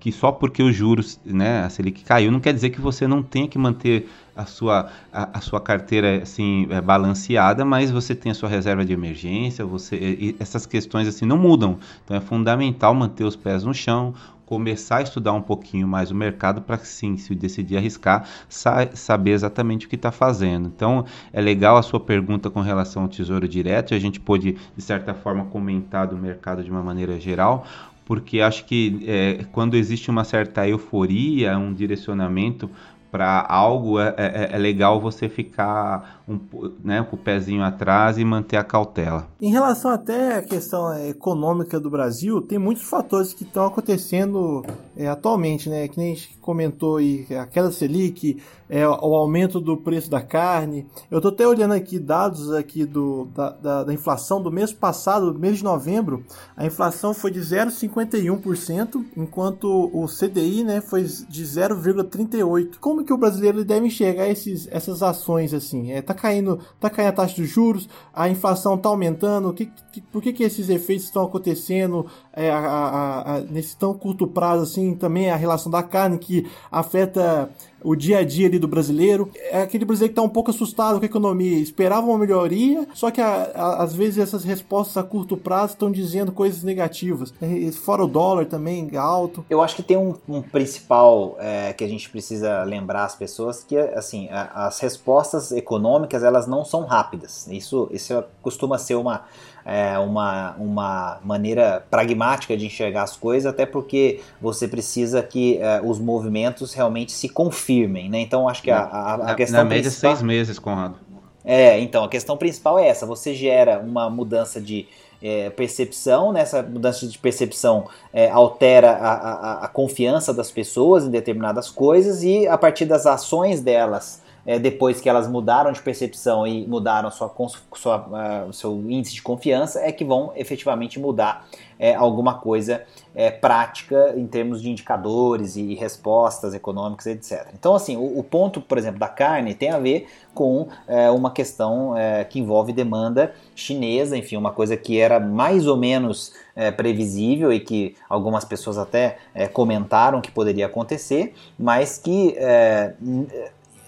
que 0.08 0.12
só 0.14 0.32
porque 0.32 0.64
os 0.64 0.74
juros, 0.74 1.20
né, 1.26 1.66
a 1.66 1.70
Selic 1.70 2.02
caiu, 2.06 2.32
não 2.32 2.40
quer 2.40 2.54
dizer 2.54 2.70
que 2.70 2.80
você 2.80 3.06
não 3.06 3.22
tenha 3.22 3.46
que 3.46 3.60
manter 3.60 4.08
a 4.34 4.46
sua, 4.46 4.90
a, 5.12 5.38
a 5.38 5.42
sua 5.42 5.60
carteira 5.60 6.24
assim 6.24 6.66
é, 6.70 6.80
balanceada, 6.80 7.66
mas 7.66 7.92
você 7.92 8.16
tem 8.16 8.32
a 8.32 8.36
sua 8.36 8.48
reserva 8.48 8.86
de 8.86 8.94
emergência, 8.94 9.66
você 9.66 10.34
essas 10.40 10.66
questões 10.66 11.10
assim 11.10 11.26
não 11.26 11.38
mudam. 11.38 11.78
Então 12.06 12.16
é 12.16 12.22
fundamental 12.22 12.94
manter 12.94 13.26
os 13.26 13.36
pés 13.36 13.66
no 13.66 13.74
chão, 13.74 14.14
começar 14.46 15.00
a 15.00 15.02
estudar 15.02 15.34
um 15.34 15.42
pouquinho 15.42 15.86
mais 15.86 16.10
o 16.10 16.16
mercado 16.16 16.62
para 16.62 16.78
sim, 16.78 17.18
se 17.18 17.36
decidir 17.36 17.76
arriscar, 17.76 18.26
sa 18.48 18.88
saber 18.94 19.32
exatamente 19.32 19.88
o 19.88 19.90
que 19.90 19.98
está 19.98 20.10
fazendo. 20.10 20.72
Então, 20.74 21.04
é 21.34 21.42
legal 21.42 21.76
a 21.76 21.82
sua 21.82 22.00
pergunta 22.00 22.50
com 22.50 22.62
relação 22.62 23.04
ao 23.04 23.10
Tesouro 23.10 23.46
Direto, 23.46 23.94
a 23.94 24.00
gente 24.00 24.22
pôde, 24.22 24.56
de 24.74 24.82
certa 24.82 25.14
forma, 25.14 25.44
comentar 25.48 26.08
do 26.08 26.16
mercado 26.16 26.64
de 26.64 26.72
uma 26.72 26.82
maneira 26.82 27.20
geral, 27.20 27.66
porque 28.08 28.40
acho 28.40 28.64
que 28.64 29.04
é, 29.06 29.46
quando 29.52 29.76
existe 29.76 30.10
uma 30.10 30.24
certa 30.24 30.66
euforia, 30.66 31.58
um 31.58 31.74
direcionamento 31.74 32.70
para 33.12 33.46
algo, 33.50 34.00
é, 34.00 34.14
é, 34.18 34.50
é, 34.54 34.58
legal 34.58 35.02
você 35.02 35.28
ficar 35.28 36.22
um, 36.26 36.40
né, 36.82 37.06
com 37.10 37.18
o 37.18 37.20
pezinho 37.20 37.64
atrás 37.64 38.18
e 38.18 38.24
manter 38.24 38.56
a 38.56 38.64
cautela. 38.64 39.28
Em 39.42 39.52
relação 39.52 39.92
até 39.92 40.38
à 40.38 40.42
questão 40.42 40.94
é, 40.94 41.10
econômica 41.10 41.82
do 41.82 41.90
Brasil, 41.90 42.42
tem 42.42 42.58
muitos 42.58 42.84
fatores 42.84 43.34
que 43.34 43.44
estão 43.44 43.66
acontecendo 43.66 44.64
é, 44.98 45.08
atualmente, 45.08 45.70
né? 45.70 45.88
Que 45.88 45.98
nem 45.98 46.12
a 46.12 46.16
gente 46.16 46.38
comentou 46.42 46.98
aí, 46.98 47.28
a 47.32 47.46
queda 47.46 47.72
Selic, 47.72 48.42
é, 48.70 48.88
o 48.88 49.16
aumento 49.16 49.62
do 49.62 49.78
preço 49.78 50.10
da 50.10 50.22
carne. 50.22 50.86
Eu 51.10 51.20
estou 51.20 51.32
até 51.32 51.48
olhando 51.48 51.74
aqui 51.74 52.00
dados 52.00 52.52
aqui 52.52 52.86
do, 52.86 53.26
da, 53.34 53.50
da, 53.52 53.84
da, 53.86 53.94
inflação 53.94 54.42
do 54.42 54.52
mês 54.52 54.74
passado, 54.74 55.38
mês 55.38 55.58
de 55.58 55.64
novembro, 55.64 56.26
a 56.56 56.66
inflação 56.66 57.14
foi 57.14 57.32
de 57.32 57.40
0,51%, 57.40 59.06
enquanto 59.16 59.68
o 59.94 60.06
CDI 60.08 60.64
né, 60.64 60.82
foi 60.82 61.04
de 61.04 61.44
0,38%. 61.44 62.78
Como 62.80 63.04
que 63.04 63.14
o 63.14 63.18
brasileiro 63.18 63.64
deve 63.64 63.88
enxergar 63.88 64.28
esses, 64.28 64.68
essas 64.72 65.02
ações 65.02 65.54
assim? 65.54 65.92
É, 65.92 66.02
tá 66.02 66.14
caindo, 66.14 66.60
tá 66.80 66.90
caindo 66.90 67.10
a 67.10 67.14
taxa 67.14 67.36
de 67.36 67.46
juros, 67.46 67.88
a 68.14 68.30
inflação 68.30 68.76
está 68.76 68.90
aumentando, 68.90 69.54
que, 69.54 69.68
que, 69.92 70.02
por 70.02 70.22
que, 70.22 70.34
que 70.34 70.44
esses 70.44 70.70
efeitos 70.70 71.06
estão 71.06 71.24
acontecendo 71.24 72.06
é, 72.34 72.50
a, 72.52 72.58
a, 72.58 73.36
a, 73.36 73.42
nesse 73.42 73.78
tão 73.78 73.94
curto 73.94 74.28
prazo 74.28 74.64
assim? 74.64 74.87
Também 74.96 75.30
a 75.30 75.36
relação 75.36 75.72
da 75.72 75.84
carne 75.84 76.18
que 76.18 76.50
afeta 76.72 77.50
o 77.84 77.96
dia 77.96 78.20
a 78.20 78.24
dia 78.24 78.48
ali 78.48 78.60
do 78.60 78.68
brasileiro. 78.68 79.30
É 79.50 79.62
aquele 79.62 79.86
brasileiro 79.86 80.14
que 80.14 80.20
está 80.20 80.22
um 80.22 80.30
pouco 80.30 80.52
assustado 80.52 80.98
com 80.98 81.04
a 81.04 81.06
economia, 81.06 81.60
esperava 81.60 82.06
uma 82.06 82.18
melhoria, 82.18 82.88
só 82.94 83.12
que 83.12 83.22
a, 83.22 83.52
a, 83.54 83.84
às 83.84 83.94
vezes 83.94 84.18
essas 84.18 84.44
respostas 84.44 84.98
a 84.98 85.04
curto 85.04 85.38
prazo 85.38 85.74
estão 85.74 85.92
dizendo 85.92 86.32
coisas 86.32 86.64
negativas. 86.64 87.34
É, 87.42 87.72
fora 87.72 88.04
o 88.04 88.08
dólar 88.08 88.46
também 88.46 88.90
alto. 88.98 89.46
Eu 89.50 89.62
acho 89.62 89.76
que 89.76 89.84
tem 89.84 89.98
um, 89.98 90.16
um 90.28 90.42
principal 90.42 91.38
é, 91.40 91.74
que 91.74 91.84
a 91.84 91.88
gente 91.88 92.10
precisa 92.10 92.64
lembrar 92.64 93.06
as 93.06 93.16
pessoas 93.16 93.64
que 93.64 93.78
assim 93.78 94.28
as 94.32 94.80
respostas 94.80 95.52
econômicas 95.52 96.24
elas 96.24 96.48
não 96.48 96.66
são 96.66 96.86
rápidas. 96.86 97.48
Isso, 97.48 97.88
isso 97.92 98.24
costuma 98.42 98.78
ser 98.78 98.96
uma 98.96 99.26
é, 99.68 100.00
uma, 100.00 100.56
uma 100.58 101.20
maneira 101.22 101.86
pragmática 101.92 102.56
de 102.56 102.66
enxergar 102.66 103.04
as 103.04 103.18
coisas, 103.18 103.46
até 103.46 103.66
porque 103.66 104.22
você 104.40 104.66
precisa 104.66 105.22
que 105.22 105.58
é, 105.58 105.82
os 105.84 106.00
movimentos 106.00 106.74
realmente 106.74 107.12
se 107.12 107.28
confirmem, 107.28 108.10
né? 108.10 108.22
Então 108.22 108.48
acho 108.48 108.64
que 108.64 108.72
a, 108.72 108.80
a, 108.80 109.32
a 109.32 109.36
questão 109.36 109.60
na 109.60 109.66
média 109.66 109.84
principal... 109.84 110.16
seis 110.16 110.24
meses, 110.24 110.58
Conrado. 110.58 110.96
É, 111.44 111.78
então 111.82 112.06
a 112.06 112.10
questão 112.10 112.38
principal 112.38 112.80
é 112.80 112.88
essa: 112.88 113.06
você 113.06 113.34
gera 113.34 113.80
uma 113.80 114.10
mudança 114.10 114.62
de 114.62 114.88
é, 115.22 115.50
percepção, 115.50 116.32
nessa 116.32 116.62
né? 116.62 116.70
mudança 116.72 117.06
de 117.06 117.18
percepção 117.18 117.90
é, 118.14 118.30
altera 118.30 118.92
a, 118.92 119.12
a, 119.12 119.66
a, 119.66 119.68
confiança 119.68 120.34
das 120.34 120.50
pessoas 120.50 121.04
em 121.04 121.10
determinadas 121.10 121.70
coisas 121.70 122.24
e 122.24 122.48
a 122.48 122.58
partir 122.58 122.86
das 122.86 123.06
ações 123.06 123.60
delas 123.60 124.22
é, 124.48 124.58
depois 124.58 125.02
que 125.02 125.10
elas 125.10 125.28
mudaram 125.28 125.74
de 125.74 125.82
percepção 125.82 126.48
e 126.48 126.66
mudaram 126.66 127.12
sua, 127.12 127.30
sua, 127.76 128.46
uh, 128.48 128.54
seu 128.54 128.74
índice 128.90 129.16
de 129.16 129.22
confiança, 129.22 129.82
é 129.82 129.92
que 129.92 130.06
vão 130.06 130.32
efetivamente 130.38 130.98
mudar 130.98 131.46
é, 131.78 131.94
alguma 131.94 132.36
coisa 132.36 132.84
é, 133.14 133.30
prática 133.30 134.14
em 134.16 134.26
termos 134.26 134.62
de 134.62 134.70
indicadores 134.70 135.56
e 135.58 135.76
respostas 135.76 136.54
econômicas, 136.54 137.08
etc. 137.08 137.48
Então, 137.54 137.76
assim, 137.76 137.98
o, 137.98 138.20
o 138.20 138.24
ponto, 138.24 138.62
por 138.62 138.78
exemplo, 138.78 139.00
da 139.00 139.10
carne 139.10 139.54
tem 139.54 139.70
a 139.70 139.80
ver 139.80 140.08
com 140.34 140.68
é, 140.88 141.10
uma 141.12 141.32
questão 141.32 141.98
é, 141.98 142.24
que 142.24 142.40
envolve 142.40 142.72
demanda 142.72 143.34
chinesa, 143.54 144.16
enfim, 144.16 144.38
uma 144.38 144.52
coisa 144.52 144.78
que 144.78 145.00
era 145.00 145.20
mais 145.20 145.68
ou 145.68 145.76
menos 145.76 146.32
é, 146.56 146.72
previsível 146.72 147.52
e 147.52 147.60
que 147.60 147.96
algumas 148.10 148.46
pessoas 148.46 148.78
até 148.78 149.18
comentaram 149.54 150.22
que 150.22 150.32
poderia 150.32 150.66
acontecer, 150.66 151.34
mas 151.60 151.98
que 151.98 152.36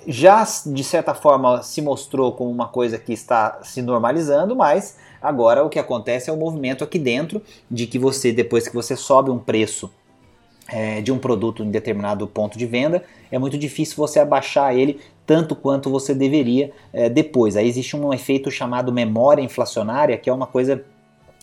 já 0.07 0.45
de 0.65 0.83
certa 0.83 1.13
forma 1.13 1.61
se 1.61 1.81
mostrou 1.81 2.31
como 2.33 2.49
uma 2.49 2.67
coisa 2.67 2.97
que 2.97 3.13
está 3.13 3.59
se 3.63 3.81
normalizando, 3.81 4.55
mas 4.55 4.97
Agora 5.21 5.63
o 5.63 5.69
que 5.69 5.79
acontece 5.79 6.29
é 6.29 6.33
o 6.33 6.37
movimento 6.37 6.83
aqui 6.83 6.97
dentro 6.97 7.41
de 7.69 7.85
que 7.85 7.99
você, 7.99 8.31
depois 8.31 8.67
que 8.67 8.75
você 8.75 8.95
sobe 8.95 9.29
um 9.29 9.37
preço 9.37 9.91
é, 10.67 11.01
de 11.01 11.11
um 11.11 11.17
produto 11.17 11.63
em 11.63 11.71
determinado 11.71 12.25
ponto 12.27 12.57
de 12.57 12.65
venda, 12.65 13.03
é 13.31 13.37
muito 13.37 13.57
difícil 13.57 13.95
você 13.97 14.19
abaixar 14.19 14.75
ele 14.75 14.99
tanto 15.25 15.55
quanto 15.55 15.89
você 15.89 16.13
deveria 16.13 16.71
é, 16.93 17.09
depois. 17.09 17.57
Aí 17.57 17.67
existe 17.67 17.95
um 17.95 18.13
efeito 18.13 18.49
chamado 18.49 18.91
memória 18.91 19.41
inflacionária, 19.41 20.17
que 20.17 20.29
é 20.29 20.33
uma 20.33 20.47
coisa 20.47 20.83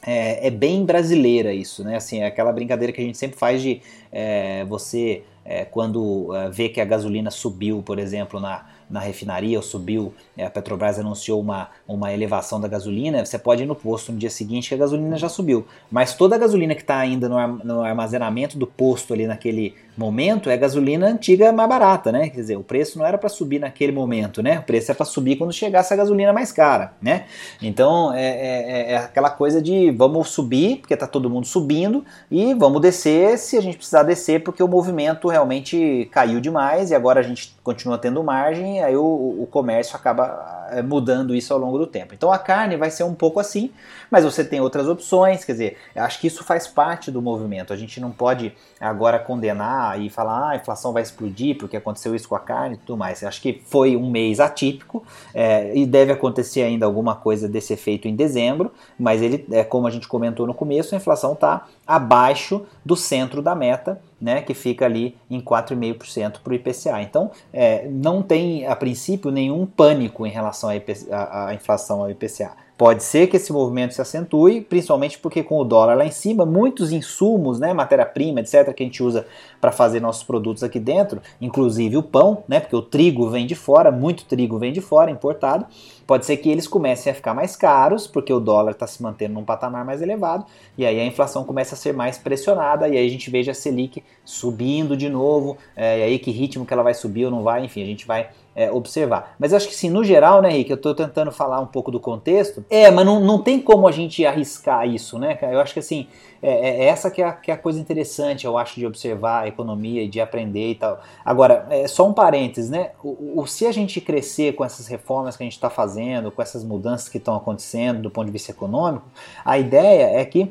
é, 0.04 0.46
é, 0.46 0.50
bem 0.50 0.84
brasileira 0.84 1.52
isso, 1.52 1.84
né? 1.84 1.96
Assim, 1.96 2.20
é 2.20 2.26
aquela 2.26 2.52
brincadeira 2.52 2.92
que 2.92 3.00
a 3.00 3.04
gente 3.04 3.18
sempre 3.18 3.38
faz 3.38 3.60
de 3.60 3.82
é, 4.10 4.64
você 4.64 5.22
é, 5.46 5.64
quando 5.64 6.34
é, 6.34 6.50
vê 6.50 6.68
que 6.68 6.80
a 6.80 6.84
gasolina 6.84 7.30
subiu, 7.30 7.82
por 7.82 7.98
exemplo, 7.98 8.40
na, 8.40 8.66
na 8.88 9.00
refinaria 9.00 9.58
ou 9.58 9.62
subiu, 9.62 10.14
é, 10.36 10.46
a 10.46 10.50
Petrobras 10.50 10.98
anunciou 10.98 11.40
uma, 11.40 11.68
uma 11.86 12.12
elevação 12.12 12.60
da 12.60 12.68
gasolina, 12.68 13.24
você 13.24 13.38
pode 13.38 13.62
ir 13.62 13.66
no 13.66 13.74
posto 13.74 14.12
no 14.12 14.18
dia 14.18 14.30
seguinte 14.30 14.68
que 14.68 14.74
a 14.74 14.78
gasolina 14.78 15.16
já 15.16 15.28
subiu. 15.28 15.66
Mas 15.90 16.14
toda 16.14 16.36
a 16.36 16.38
gasolina 16.38 16.74
que 16.74 16.82
está 16.82 16.98
ainda 16.98 17.28
no, 17.28 17.82
armazenamento 17.82 18.58
do 18.58 18.66
posto 18.66 19.12
ali 19.12 19.26
naquele 19.26 19.74
momento 19.96 20.50
é 20.50 20.56
gasolina 20.56 21.06
antiga 21.06 21.50
mais 21.52 21.68
barata, 21.68 22.12
né? 22.12 22.28
Quer 22.28 22.40
dizer, 22.40 22.56
o 22.56 22.62
preço 22.62 22.98
não 22.98 23.06
era 23.06 23.16
para 23.16 23.28
subir 23.28 23.58
naquele 23.58 23.92
momento, 23.92 24.42
né? 24.42 24.58
O 24.58 24.62
preço 24.62 24.92
é 24.92 24.94
para 24.94 25.06
subir 25.06 25.36
quando 25.36 25.52
chegasse 25.52 25.92
a 25.92 25.96
gasolina 25.96 26.32
mais 26.32 26.52
cara, 26.52 26.92
né? 27.00 27.24
Então 27.62 28.12
é, 28.12 28.26
é, 28.26 28.70
é, 28.70 28.92
é 28.92 28.96
aquela 28.98 29.30
coisa 29.30 29.60
de 29.60 29.90
vamos 29.90 30.28
subir, 30.28 30.78
porque 30.78 30.94
está 30.94 31.06
todo 31.06 31.30
mundo 31.30 31.46
subindo, 31.46 32.04
e 32.30 32.54
vamos 32.54 32.80
descer 32.80 33.38
se 33.38 33.56
a 33.56 33.60
gente 33.60 33.78
precisar 33.78 34.02
descer, 34.02 34.42
porque 34.42 34.62
o 34.62 34.68
movimento 34.68 35.28
realmente 35.28 36.08
caiu 36.12 36.40
demais 36.40 36.90
e 36.90 36.94
agora 36.94 37.20
a 37.20 37.22
gente 37.22 37.56
continua 37.62 37.98
tendo 37.98 38.22
margem, 38.22 38.75
aí 38.80 38.96
o, 38.96 39.02
o 39.02 39.48
comércio 39.50 39.96
acaba 39.96 40.66
eh, 40.70 40.82
mudando 40.82 41.34
isso 41.34 41.52
ao 41.52 41.58
longo 41.58 41.78
do 41.78 41.86
tempo. 41.86 42.14
Então 42.14 42.32
a 42.32 42.38
carne 42.38 42.76
vai 42.76 42.90
ser 42.90 43.04
um 43.04 43.14
pouco 43.14 43.38
assim, 43.38 43.70
mas 44.10 44.24
você 44.24 44.44
tem 44.44 44.60
outras 44.60 44.88
opções, 44.88 45.44
quer 45.44 45.52
dizer, 45.52 45.76
acho 45.94 46.20
que 46.20 46.26
isso 46.26 46.42
faz 46.44 46.66
parte 46.66 47.10
do 47.10 47.22
movimento. 47.22 47.72
A 47.72 47.76
gente 47.76 48.00
não 48.00 48.10
pode 48.10 48.52
agora 48.80 49.18
condenar 49.18 50.00
e 50.00 50.10
falar, 50.10 50.38
ah, 50.38 50.50
a 50.50 50.56
inflação 50.56 50.92
vai 50.92 51.02
explodir 51.02 51.56
porque 51.56 51.76
aconteceu 51.76 52.14
isso 52.14 52.28
com 52.28 52.34
a 52.34 52.40
carne 52.40 52.76
e 52.76 52.78
tudo 52.78 52.96
mais. 52.96 53.22
Acho 53.22 53.40
que 53.40 53.62
foi 53.66 53.96
um 53.96 54.10
mês 54.10 54.40
atípico 54.40 55.04
é, 55.34 55.76
e 55.76 55.86
deve 55.86 56.12
acontecer 56.12 56.62
ainda 56.62 56.86
alguma 56.86 57.14
coisa 57.14 57.48
desse 57.48 57.72
efeito 57.72 58.08
em 58.08 58.16
dezembro, 58.16 58.72
mas 58.98 59.22
ele, 59.22 59.46
é, 59.50 59.64
como 59.64 59.86
a 59.86 59.90
gente 59.90 60.08
comentou 60.08 60.46
no 60.46 60.54
começo, 60.54 60.94
a 60.94 60.98
inflação 60.98 61.32
está 61.32 61.66
abaixo 61.86 62.66
do 62.84 62.96
centro 62.96 63.40
da 63.40 63.54
meta 63.54 64.00
né, 64.20 64.42
que 64.42 64.54
fica 64.54 64.84
ali 64.84 65.16
em 65.30 65.40
4,5% 65.40 66.40
para 66.42 66.50
o 66.50 66.54
IPCA. 66.54 67.02
Então, 67.02 67.30
é, 67.52 67.86
não 67.88 68.22
tem, 68.22 68.66
a 68.66 68.74
princípio, 68.74 69.30
nenhum 69.30 69.66
pânico 69.66 70.26
em 70.26 70.30
relação 70.30 70.70
à 70.70 71.54
inflação 71.54 72.00
ao 72.00 72.10
IPCA. 72.10 72.65
Pode 72.78 73.02
ser 73.02 73.26
que 73.28 73.38
esse 73.38 73.50
movimento 73.54 73.94
se 73.94 74.02
acentue, 74.02 74.60
principalmente 74.60 75.18
porque 75.18 75.42
com 75.42 75.58
o 75.58 75.64
dólar 75.64 75.96
lá 75.96 76.04
em 76.04 76.10
cima, 76.10 76.44
muitos 76.44 76.92
insumos, 76.92 77.58
né, 77.58 77.72
matéria-prima, 77.72 78.40
etc., 78.40 78.74
que 78.74 78.82
a 78.82 78.86
gente 78.86 79.02
usa 79.02 79.26
para 79.58 79.72
fazer 79.72 79.98
nossos 79.98 80.22
produtos 80.22 80.62
aqui 80.62 80.78
dentro, 80.78 81.22
inclusive 81.40 81.96
o 81.96 82.02
pão, 82.02 82.44
né, 82.46 82.60
porque 82.60 82.76
o 82.76 82.82
trigo 82.82 83.30
vem 83.30 83.46
de 83.46 83.54
fora, 83.54 83.90
muito 83.90 84.26
trigo 84.26 84.58
vem 84.58 84.74
de 84.74 84.82
fora, 84.82 85.10
importado, 85.10 85.64
pode 86.06 86.26
ser 86.26 86.36
que 86.36 86.50
eles 86.50 86.68
comecem 86.68 87.10
a 87.10 87.14
ficar 87.14 87.32
mais 87.32 87.56
caros, 87.56 88.06
porque 88.06 88.30
o 88.30 88.38
dólar 88.38 88.72
está 88.72 88.86
se 88.86 89.02
mantendo 89.02 89.32
num 89.32 89.44
patamar 89.44 89.82
mais 89.82 90.02
elevado, 90.02 90.44
e 90.76 90.84
aí 90.84 91.00
a 91.00 91.06
inflação 91.06 91.44
começa 91.44 91.74
a 91.74 91.78
ser 91.78 91.94
mais 91.94 92.18
pressionada, 92.18 92.86
e 92.88 92.98
aí 92.98 93.06
a 93.06 93.10
gente 93.10 93.30
veja 93.30 93.52
a 93.52 93.54
Selic 93.54 94.04
subindo 94.22 94.94
de 94.94 95.08
novo, 95.08 95.56
é, 95.74 96.00
e 96.00 96.02
aí 96.02 96.18
que 96.18 96.30
ritmo 96.30 96.66
que 96.66 96.74
ela 96.74 96.82
vai 96.82 96.92
subir 96.92 97.24
ou 97.24 97.30
não 97.30 97.42
vai, 97.42 97.64
enfim, 97.64 97.82
a 97.82 97.86
gente 97.86 98.06
vai 98.06 98.28
é, 98.56 98.72
observar. 98.72 99.36
Mas 99.38 99.52
acho 99.52 99.68
que 99.68 99.74
sim, 99.74 99.90
no 99.90 100.02
geral, 100.02 100.40
né, 100.40 100.48
Rick, 100.48 100.70
eu 100.70 100.76
estou 100.76 100.94
tentando 100.94 101.30
falar 101.30 101.60
um 101.60 101.66
pouco 101.66 101.90
do 101.90 102.00
contexto. 102.00 102.64
É, 102.70 102.90
mas 102.90 103.04
não, 103.04 103.20
não 103.20 103.42
tem 103.42 103.60
como 103.60 103.86
a 103.86 103.92
gente 103.92 104.24
arriscar 104.24 104.88
isso, 104.88 105.18
né, 105.18 105.34
cara? 105.34 105.52
Eu 105.52 105.60
acho 105.60 105.74
que 105.74 105.78
assim, 105.78 106.08
é, 106.42 106.50
é, 106.50 106.84
é 106.84 106.84
essa 106.86 107.10
que 107.10 107.20
é, 107.20 107.26
a, 107.26 107.32
que 107.32 107.50
é 107.50 107.54
a 107.54 107.58
coisa 107.58 107.78
interessante, 107.78 108.46
eu 108.46 108.56
acho, 108.56 108.76
de 108.76 108.86
observar 108.86 109.42
a 109.42 109.48
economia 109.48 110.02
e 110.02 110.08
de 110.08 110.22
aprender 110.22 110.70
e 110.70 110.74
tal. 110.74 110.98
Agora, 111.22 111.66
é, 111.68 111.86
só 111.86 112.08
um 112.08 112.14
parênteses, 112.14 112.70
né? 112.70 112.92
O, 113.04 113.42
o, 113.42 113.46
se 113.46 113.66
a 113.66 113.72
gente 113.72 114.00
crescer 114.00 114.54
com 114.54 114.64
essas 114.64 114.86
reformas 114.86 115.36
que 115.36 115.42
a 115.42 115.46
gente 115.46 115.52
está 115.52 115.68
fazendo, 115.68 116.32
com 116.32 116.40
essas 116.40 116.64
mudanças 116.64 117.10
que 117.10 117.18
estão 117.18 117.36
acontecendo 117.36 118.00
do 118.00 118.10
ponto 118.10 118.24
de 118.24 118.32
vista 118.32 118.52
econômico, 118.52 119.04
a 119.44 119.58
ideia 119.58 120.18
é 120.18 120.24
que 120.24 120.50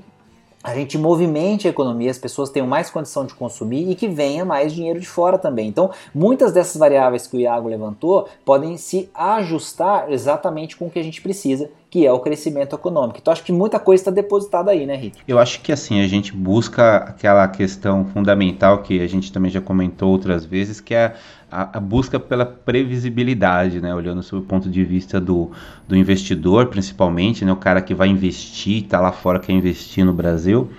a 0.65 0.73
gente 0.73 0.97
movimente 0.97 1.67
a 1.67 1.69
economia, 1.69 2.09
as 2.09 2.17
pessoas 2.17 2.49
tenham 2.49 2.67
mais 2.67 2.89
condição 2.89 3.23
de 3.23 3.35
consumir 3.35 3.87
e 3.87 3.93
que 3.93 4.07
venha 4.07 4.43
mais 4.43 4.73
dinheiro 4.73 4.99
de 4.99 5.07
fora 5.07 5.37
também. 5.37 5.67
Então, 5.67 5.91
muitas 6.11 6.51
dessas 6.51 6.75
variáveis 6.77 7.27
que 7.27 7.37
o 7.37 7.39
Iago 7.39 7.69
levantou 7.69 8.27
podem 8.43 8.75
se 8.75 9.07
ajustar 9.13 10.11
exatamente 10.11 10.75
com 10.75 10.87
o 10.87 10.89
que 10.89 10.97
a 10.97 11.03
gente 11.03 11.21
precisa, 11.21 11.69
que 11.95 12.05
é 12.05 12.11
o 12.11 12.19
crescimento 12.19 12.75
econômico. 12.75 13.19
Então, 13.21 13.31
acho 13.31 13.41
que 13.41 13.53
muita 13.53 13.79
coisa 13.79 14.01
está 14.01 14.11
depositada 14.11 14.69
aí, 14.69 14.85
né, 14.85 14.97
Rick? 14.97 15.17
Eu 15.25 15.39
acho 15.39 15.61
que 15.61 15.71
assim, 15.71 16.01
a 16.01 16.07
gente 16.09 16.33
busca 16.33 16.97
aquela 16.97 17.47
questão 17.47 18.03
fundamental 18.03 18.79
que 18.79 18.99
a 18.99 19.07
gente 19.07 19.31
também 19.31 19.49
já 19.49 19.61
comentou 19.61 20.11
outras 20.11 20.43
vezes, 20.43 20.81
que 20.81 20.93
é 20.93 21.15
a, 21.49 21.77
a, 21.77 21.79
busca 21.79 22.19
pela 22.19 22.45
previsibilidade, 22.45 23.79
né? 23.79 23.95
Olhando 23.95 24.21
sob 24.21 24.43
o 24.43 24.45
ponto 24.45 24.69
de 24.69 24.83
vista 24.83 25.21
do, 25.21 25.51
do 25.87 25.95
investidor, 25.95 26.65
principalmente, 26.65 27.45
né? 27.45 27.53
O 27.53 27.55
cara 27.55 27.81
que 27.81 27.93
vai 27.93 28.09
investir, 28.09 28.83
está 28.83 28.99
lá 28.99 29.13
fora, 29.13 29.39
quer 29.39 29.53
investir 29.53 30.03
no 30.03 30.11
Brasil, 30.11 30.69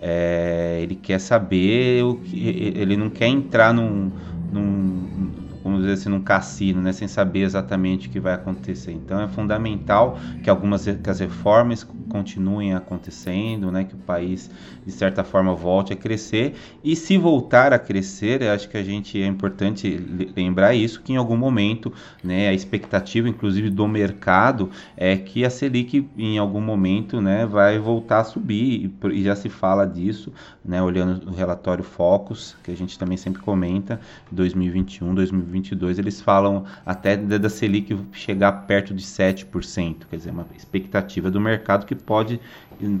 é, 0.00 0.78
ele 0.80 0.94
quer 0.94 1.18
saber, 1.18 2.02
o 2.02 2.14
que, 2.14 2.72
ele 2.74 2.96
não 2.96 3.10
quer 3.10 3.26
entrar 3.26 3.74
num, 3.74 4.10
num 4.50 5.51
vamos 5.62 5.80
dizer 5.80 5.92
assim, 5.92 6.08
num 6.08 6.20
cassino, 6.20 6.80
né, 6.80 6.92
sem 6.92 7.08
saber 7.08 7.40
exatamente 7.40 8.08
o 8.08 8.10
que 8.10 8.20
vai 8.20 8.34
acontecer. 8.34 8.92
Então 8.92 9.20
é 9.20 9.28
fundamental 9.28 10.18
que 10.42 10.50
algumas 10.50 10.84
que 10.84 11.10
as 11.10 11.20
reformas 11.20 11.86
continuem 12.08 12.74
acontecendo, 12.74 13.70
né, 13.70 13.84
que 13.84 13.94
o 13.94 13.98
país 13.98 14.50
de 14.84 14.92
certa 14.92 15.22
forma 15.24 15.54
volte 15.54 15.92
a 15.92 15.96
crescer. 15.96 16.54
E 16.82 16.96
se 16.96 17.16
voltar 17.16 17.72
a 17.72 17.78
crescer, 17.78 18.42
acho 18.44 18.68
que 18.68 18.76
a 18.76 18.82
gente 18.82 19.20
é 19.20 19.26
importante 19.26 19.98
lembrar 20.36 20.74
isso 20.74 21.00
que 21.00 21.12
em 21.12 21.16
algum 21.16 21.36
momento, 21.36 21.92
né, 22.22 22.48
a 22.48 22.52
expectativa 22.52 23.28
inclusive 23.28 23.70
do 23.70 23.86
mercado 23.86 24.70
é 24.96 25.16
que 25.16 25.44
a 25.44 25.50
Selic 25.50 26.08
em 26.18 26.38
algum 26.38 26.60
momento, 26.60 27.20
né, 27.20 27.46
vai 27.46 27.78
voltar 27.78 28.20
a 28.20 28.24
subir. 28.24 28.92
E 29.12 29.22
já 29.22 29.36
se 29.36 29.48
fala 29.48 29.86
disso, 29.86 30.32
né, 30.64 30.82
olhando 30.82 31.30
o 31.30 31.34
relatório 31.34 31.84
Focus, 31.84 32.56
que 32.62 32.70
a 32.70 32.76
gente 32.76 32.98
também 32.98 33.16
sempre 33.16 33.42
comenta, 33.42 34.00
2021, 34.30 35.14
2022 35.14 35.51
2022, 35.52 35.98
eles 35.98 36.20
falam 36.20 36.64
até 36.84 37.16
da 37.16 37.48
Selic 37.48 37.96
chegar 38.12 38.52
perto 38.66 38.94
de 38.94 39.02
7%, 39.02 40.06
quer 40.08 40.16
dizer, 40.16 40.30
uma 40.30 40.46
expectativa 40.56 41.30
do 41.30 41.40
mercado 41.40 41.84
que 41.84 41.94
pode 41.94 42.40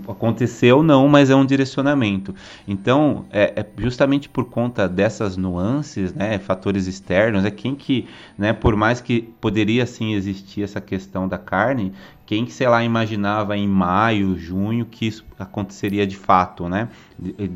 acontecer 0.06 0.72
ou 0.72 0.82
não, 0.82 1.08
mas 1.08 1.30
é 1.30 1.34
um 1.34 1.44
direcionamento. 1.44 2.34
Então, 2.68 3.24
é, 3.30 3.52
é 3.56 3.66
justamente 3.78 4.28
por 4.28 4.44
conta 4.44 4.88
dessas 4.88 5.36
nuances, 5.36 6.14
né, 6.14 6.38
fatores 6.38 6.86
externos, 6.86 7.44
é 7.44 7.50
quem 7.50 7.74
que, 7.74 8.06
né, 8.38 8.52
por 8.52 8.76
mais 8.76 9.00
que 9.00 9.22
poderia 9.40 9.86
sim 9.86 10.12
existir 10.12 10.62
essa 10.62 10.80
questão 10.80 11.26
da 11.26 11.38
carne, 11.38 11.92
quem 12.26 12.44
que, 12.44 12.52
sei 12.52 12.68
lá, 12.68 12.84
imaginava 12.84 13.56
em 13.56 13.66
maio, 13.66 14.38
junho 14.38 14.86
que 14.86 15.06
isso 15.06 15.24
aconteceria 15.38 16.06
de 16.06 16.16
fato, 16.16 16.68
né, 16.68 16.88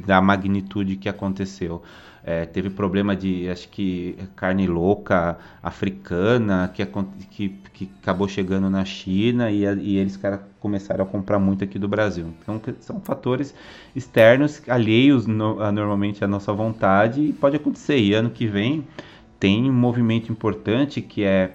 da 0.06 0.20
magnitude 0.20 0.96
que 0.96 1.08
aconteceu. 1.08 1.82
É, 2.28 2.44
teve 2.44 2.68
problema 2.70 3.14
de, 3.14 3.48
acho 3.48 3.68
que, 3.68 4.18
carne 4.34 4.66
louca 4.66 5.38
africana 5.62 6.68
que, 6.74 6.84
que, 7.30 7.48
que 7.72 7.90
acabou 8.02 8.26
chegando 8.26 8.68
na 8.68 8.84
China 8.84 9.48
e, 9.48 9.62
e 9.62 9.96
eles 9.96 10.16
cara, 10.16 10.42
começaram 10.58 11.04
a 11.04 11.06
comprar 11.06 11.38
muito 11.38 11.62
aqui 11.62 11.78
do 11.78 11.86
Brasil. 11.86 12.34
Então, 12.42 12.60
são 12.80 13.00
fatores 13.00 13.54
externos, 13.94 14.60
alheios 14.68 15.24
no, 15.24 15.62
a, 15.62 15.70
normalmente 15.70 16.24
à 16.24 16.26
nossa 16.26 16.52
vontade 16.52 17.20
e 17.20 17.32
pode 17.32 17.54
acontecer. 17.54 17.98
E 17.98 18.12
ano 18.12 18.28
que 18.28 18.48
vem 18.48 18.84
tem 19.38 19.70
um 19.70 19.72
movimento 19.72 20.32
importante 20.32 21.00
que 21.00 21.22
é, 21.22 21.52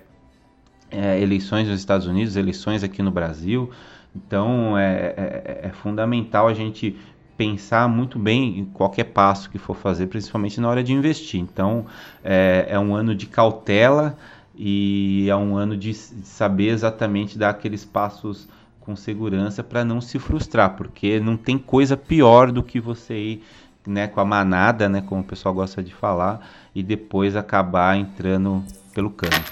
é 0.90 1.22
eleições 1.22 1.68
nos 1.68 1.82
Estados 1.82 2.08
Unidos, 2.08 2.38
eleições 2.38 2.82
aqui 2.82 3.02
no 3.02 3.12
Brasil. 3.12 3.70
Então, 4.16 4.78
é, 4.78 5.14
é, 5.18 5.60
é 5.64 5.70
fundamental 5.74 6.48
a 6.48 6.54
gente 6.54 6.98
pensar 7.42 7.90
muito 7.90 8.20
bem 8.20 8.60
em 8.60 8.66
qualquer 8.66 9.06
passo 9.06 9.50
que 9.50 9.58
for 9.58 9.76
fazer, 9.76 10.06
principalmente 10.06 10.62
na 10.62 10.70
hora 10.70 10.84
de 10.84 10.94
investir. 10.94 11.40
Então, 11.40 11.88
é, 12.24 12.68
é 12.70 12.78
um 12.78 12.94
ano 12.94 13.16
de 13.16 13.26
cautela, 13.26 14.16
e 14.56 15.28
é 15.28 15.36
um 15.36 15.56
ano 15.56 15.76
de 15.76 15.92
saber 15.92 16.68
exatamente 16.68 17.40
dar 17.40 17.50
aqueles 17.50 17.84
passos 17.84 18.48
com 18.80 18.96
segurança 18.96 19.64
para 19.64 19.84
não 19.84 20.00
se 20.00 20.20
frustrar, 20.20 20.76
porque 20.76 21.20
não 21.20 21.36
tem 21.36 21.58
coisa 21.58 21.98
pior 21.98 22.52
do 22.52 22.62
que 22.62 22.80
você 22.80 23.18
ir 23.18 23.44
né, 23.88 24.08
com 24.08 24.20
a 24.20 24.26
manada, 24.26 24.88
né, 24.88 25.02
como 25.02 25.22
o 25.22 25.24
pessoal 25.24 25.56
gosta 25.56 25.82
de 25.82 25.96
falar, 25.96 26.48
e 26.76 26.84
depois 26.84 27.36
acabar 27.36 27.98
entrando 27.98 28.64
pelo 28.94 29.10
cano. 29.10 29.44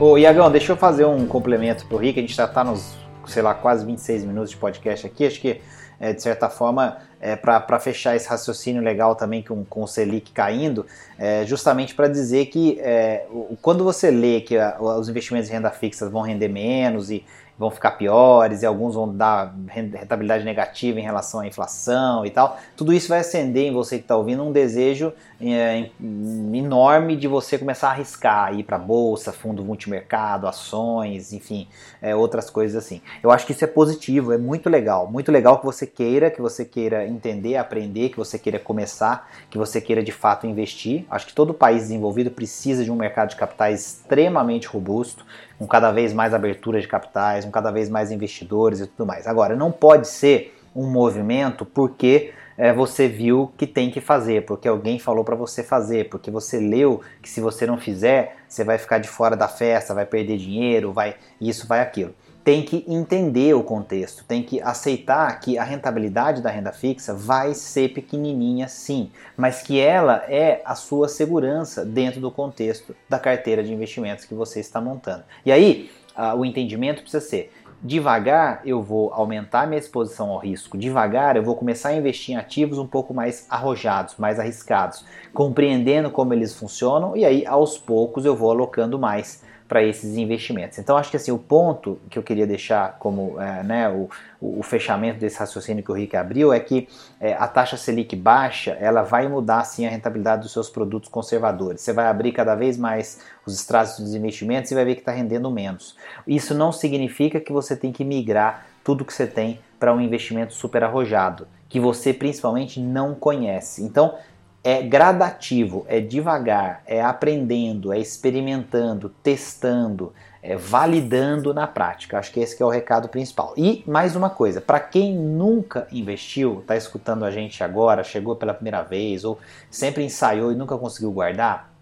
Ô, 0.00 0.18
Iagão, 0.18 0.50
deixa 0.50 0.72
eu 0.72 0.76
fazer 0.76 1.04
um 1.04 1.26
complemento 1.26 1.86
pro 1.86 1.98
Rick, 1.98 2.18
a 2.18 2.22
gente 2.22 2.34
já 2.34 2.48
tá 2.48 2.64
nos, 2.64 2.96
sei 3.30 3.42
lá, 3.42 3.54
quase 3.54 3.84
26 3.84 4.24
minutos 4.24 4.50
de 4.50 4.56
podcast 4.56 5.06
aqui, 5.06 5.26
acho 5.26 5.40
que, 5.40 5.60
é, 5.98 6.12
de 6.12 6.22
certa 6.22 6.48
forma, 6.48 6.98
é, 7.20 7.36
para 7.36 7.78
fechar 7.78 8.16
esse 8.16 8.28
raciocínio 8.28 8.82
legal 8.82 9.14
também 9.14 9.42
com, 9.42 9.64
com 9.64 9.82
o 9.82 9.86
Selic 9.86 10.32
caindo, 10.32 10.86
é, 11.18 11.44
justamente 11.44 11.94
para 11.94 12.08
dizer 12.08 12.46
que 12.46 12.80
é, 12.80 13.26
quando 13.60 13.84
você 13.84 14.10
lê 14.10 14.40
que 14.40 14.56
a, 14.56 14.76
os 14.80 15.08
investimentos 15.08 15.50
em 15.50 15.52
renda 15.52 15.70
fixa 15.70 16.08
vão 16.08 16.22
render 16.22 16.48
menos 16.48 17.10
e 17.10 17.24
vão 17.60 17.70
ficar 17.70 17.90
piores 17.90 18.62
e 18.62 18.66
alguns 18.66 18.94
vão 18.94 19.14
dar 19.14 19.54
rentabilidade 19.68 20.46
negativa 20.46 20.98
em 20.98 21.02
relação 21.02 21.40
à 21.40 21.46
inflação 21.46 22.24
e 22.24 22.30
tal. 22.30 22.58
Tudo 22.74 22.90
isso 22.90 23.10
vai 23.10 23.20
acender 23.20 23.64
em 23.64 23.70
você 23.70 23.98
que 23.98 24.04
está 24.04 24.16
ouvindo 24.16 24.42
um 24.42 24.50
desejo 24.50 25.12
é, 25.38 25.90
enorme 26.00 27.16
de 27.16 27.28
você 27.28 27.58
começar 27.58 27.88
a 27.88 27.90
arriscar, 27.90 28.58
ir 28.58 28.62
para 28.62 28.78
bolsa, 28.78 29.30
fundo 29.30 29.62
multimercado, 29.62 30.48
ações, 30.48 31.34
enfim, 31.34 31.68
é, 32.00 32.16
outras 32.16 32.48
coisas 32.48 32.82
assim. 32.82 33.02
Eu 33.22 33.30
acho 33.30 33.44
que 33.44 33.52
isso 33.52 33.62
é 33.62 33.68
positivo, 33.68 34.32
é 34.32 34.38
muito 34.38 34.70
legal, 34.70 35.06
muito 35.06 35.30
legal 35.30 35.58
que 35.58 35.66
você 35.66 35.86
queira, 35.86 36.30
que 36.30 36.40
você 36.40 36.64
queira 36.64 37.06
entender, 37.06 37.56
aprender, 37.56 38.08
que 38.08 38.16
você 38.16 38.38
queira 38.38 38.58
começar, 38.58 39.30
que 39.50 39.58
você 39.58 39.82
queira 39.82 40.02
de 40.02 40.12
fato 40.12 40.46
investir. 40.46 41.04
Acho 41.10 41.26
que 41.26 41.34
todo 41.34 41.52
país 41.52 41.82
desenvolvido 41.82 42.30
precisa 42.30 42.82
de 42.82 42.90
um 42.90 42.96
mercado 42.96 43.28
de 43.28 43.36
capitais 43.36 43.80
extremamente 43.80 44.66
robusto 44.66 45.26
com 45.60 45.66
cada 45.66 45.92
vez 45.92 46.14
mais 46.14 46.32
abertura 46.32 46.80
de 46.80 46.88
capitais, 46.88 47.44
com 47.44 47.50
cada 47.50 47.70
vez 47.70 47.90
mais 47.90 48.10
investidores 48.10 48.80
e 48.80 48.86
tudo 48.86 49.06
mais. 49.06 49.26
Agora, 49.26 49.54
não 49.54 49.70
pode 49.70 50.08
ser 50.08 50.58
um 50.74 50.90
movimento 50.90 51.66
porque 51.66 52.32
é, 52.56 52.72
você 52.72 53.06
viu 53.06 53.52
que 53.58 53.66
tem 53.66 53.90
que 53.90 54.00
fazer, 54.00 54.46
porque 54.46 54.66
alguém 54.66 54.98
falou 54.98 55.22
para 55.22 55.36
você 55.36 55.62
fazer, 55.62 56.08
porque 56.08 56.30
você 56.30 56.58
leu 56.58 57.02
que 57.20 57.28
se 57.28 57.42
você 57.42 57.66
não 57.66 57.76
fizer, 57.76 58.36
você 58.48 58.64
vai 58.64 58.78
ficar 58.78 58.96
de 58.96 59.08
fora 59.08 59.36
da 59.36 59.48
festa, 59.48 59.92
vai 59.92 60.06
perder 60.06 60.38
dinheiro, 60.38 60.94
vai 60.94 61.14
isso, 61.38 61.66
vai 61.66 61.80
aquilo 61.80 62.14
tem 62.50 62.62
que 62.64 62.84
entender 62.88 63.54
o 63.54 63.62
contexto, 63.62 64.24
tem 64.24 64.42
que 64.42 64.60
aceitar 64.60 65.38
que 65.38 65.56
a 65.56 65.62
rentabilidade 65.62 66.42
da 66.42 66.50
renda 66.50 66.72
fixa 66.72 67.14
vai 67.14 67.54
ser 67.54 67.90
pequenininha 67.90 68.66
sim, 68.66 69.12
mas 69.36 69.62
que 69.62 69.78
ela 69.78 70.24
é 70.26 70.60
a 70.64 70.74
sua 70.74 71.06
segurança 71.06 71.84
dentro 71.84 72.20
do 72.20 72.28
contexto 72.28 72.92
da 73.08 73.20
carteira 73.20 73.62
de 73.62 73.72
investimentos 73.72 74.24
que 74.24 74.34
você 74.34 74.58
está 74.58 74.80
montando. 74.80 75.22
E 75.46 75.52
aí, 75.52 75.92
uh, 76.18 76.36
o 76.36 76.44
entendimento 76.44 77.02
precisa 77.02 77.24
ser 77.24 77.52
devagar 77.80 78.62
eu 78.64 78.82
vou 78.82 79.12
aumentar 79.12 79.68
minha 79.68 79.78
exposição 79.78 80.30
ao 80.30 80.38
risco, 80.38 80.76
devagar 80.76 81.36
eu 81.36 81.44
vou 81.44 81.54
começar 81.54 81.90
a 81.90 81.94
investir 81.94 82.34
em 82.34 82.36
ativos 82.36 82.78
um 82.78 82.86
pouco 82.86 83.14
mais 83.14 83.46
arrojados, 83.48 84.16
mais 84.18 84.40
arriscados, 84.40 85.04
compreendendo 85.32 86.10
como 86.10 86.34
eles 86.34 86.52
funcionam 86.52 87.16
e 87.16 87.24
aí 87.24 87.46
aos 87.46 87.78
poucos 87.78 88.24
eu 88.24 88.34
vou 88.34 88.50
alocando 88.50 88.98
mais 88.98 89.48
para 89.70 89.84
esses 89.84 90.16
investimentos. 90.16 90.78
Então 90.78 90.96
acho 90.96 91.12
que 91.12 91.16
assim 91.16 91.30
o 91.30 91.38
ponto 91.38 92.00
que 92.10 92.18
eu 92.18 92.24
queria 92.24 92.44
deixar 92.44 92.96
como 92.98 93.40
é, 93.40 93.62
né, 93.62 93.88
o, 93.88 94.10
o, 94.40 94.64
fechamento 94.64 95.20
desse 95.20 95.38
raciocínio 95.38 95.84
que 95.84 95.92
o 95.92 95.94
Rick 95.94 96.16
abriu 96.16 96.52
é 96.52 96.58
que 96.58 96.88
é, 97.20 97.34
a 97.34 97.46
taxa 97.46 97.76
Selic 97.76 98.16
baixa 98.16 98.72
ela 98.80 99.02
vai 99.02 99.28
mudar 99.28 99.62
sim 99.62 99.86
a 99.86 99.90
rentabilidade 99.90 100.42
dos 100.42 100.52
seus 100.52 100.68
produtos 100.68 101.08
conservadores. 101.08 101.82
Você 101.82 101.92
vai 101.92 102.06
abrir 102.06 102.32
cada 102.32 102.56
vez 102.56 102.76
mais 102.76 103.20
os 103.46 103.54
extratos 103.54 104.00
dos 104.00 104.12
investimentos 104.12 104.72
e 104.72 104.74
vai 104.74 104.84
ver 104.84 104.96
que 104.96 105.02
está 105.02 105.12
rendendo 105.12 105.48
menos. 105.52 105.94
Isso 106.26 106.52
não 106.52 106.72
significa 106.72 107.38
que 107.38 107.52
você 107.52 107.76
tem 107.76 107.92
que 107.92 108.04
migrar 108.04 108.66
tudo 108.82 109.04
que 109.04 109.14
você 109.14 109.26
tem 109.28 109.60
para 109.78 109.94
um 109.94 110.00
investimento 110.00 110.52
super 110.52 110.82
arrojado, 110.82 111.46
que 111.68 111.78
você 111.78 112.12
principalmente 112.12 112.80
não 112.80 113.14
conhece. 113.14 113.84
Então 113.84 114.16
é 114.62 114.82
gradativo, 114.82 115.86
é 115.88 116.00
devagar, 116.00 116.82
é 116.86 117.02
aprendendo, 117.02 117.92
é 117.92 117.98
experimentando, 117.98 119.08
testando, 119.22 120.12
é 120.42 120.54
validando 120.54 121.54
na 121.54 121.66
prática. 121.66 122.18
Acho 122.18 122.32
que 122.32 122.40
esse 122.40 122.56
que 122.56 122.62
é 122.62 122.66
o 122.66 122.70
recado 122.70 123.08
principal. 123.08 123.54
E 123.56 123.82
mais 123.86 124.14
uma 124.14 124.28
coisa, 124.28 124.60
para 124.60 124.78
quem 124.78 125.14
nunca 125.14 125.86
investiu, 125.90 126.60
está 126.60 126.76
escutando 126.76 127.24
a 127.24 127.30
gente 127.30 127.64
agora, 127.64 128.04
chegou 128.04 128.36
pela 128.36 128.54
primeira 128.54 128.82
vez 128.82 129.24
ou 129.24 129.38
sempre 129.70 130.04
ensaiou 130.04 130.52
e 130.52 130.56
nunca 130.56 130.76
conseguiu 130.76 131.10
guardar, 131.10 131.72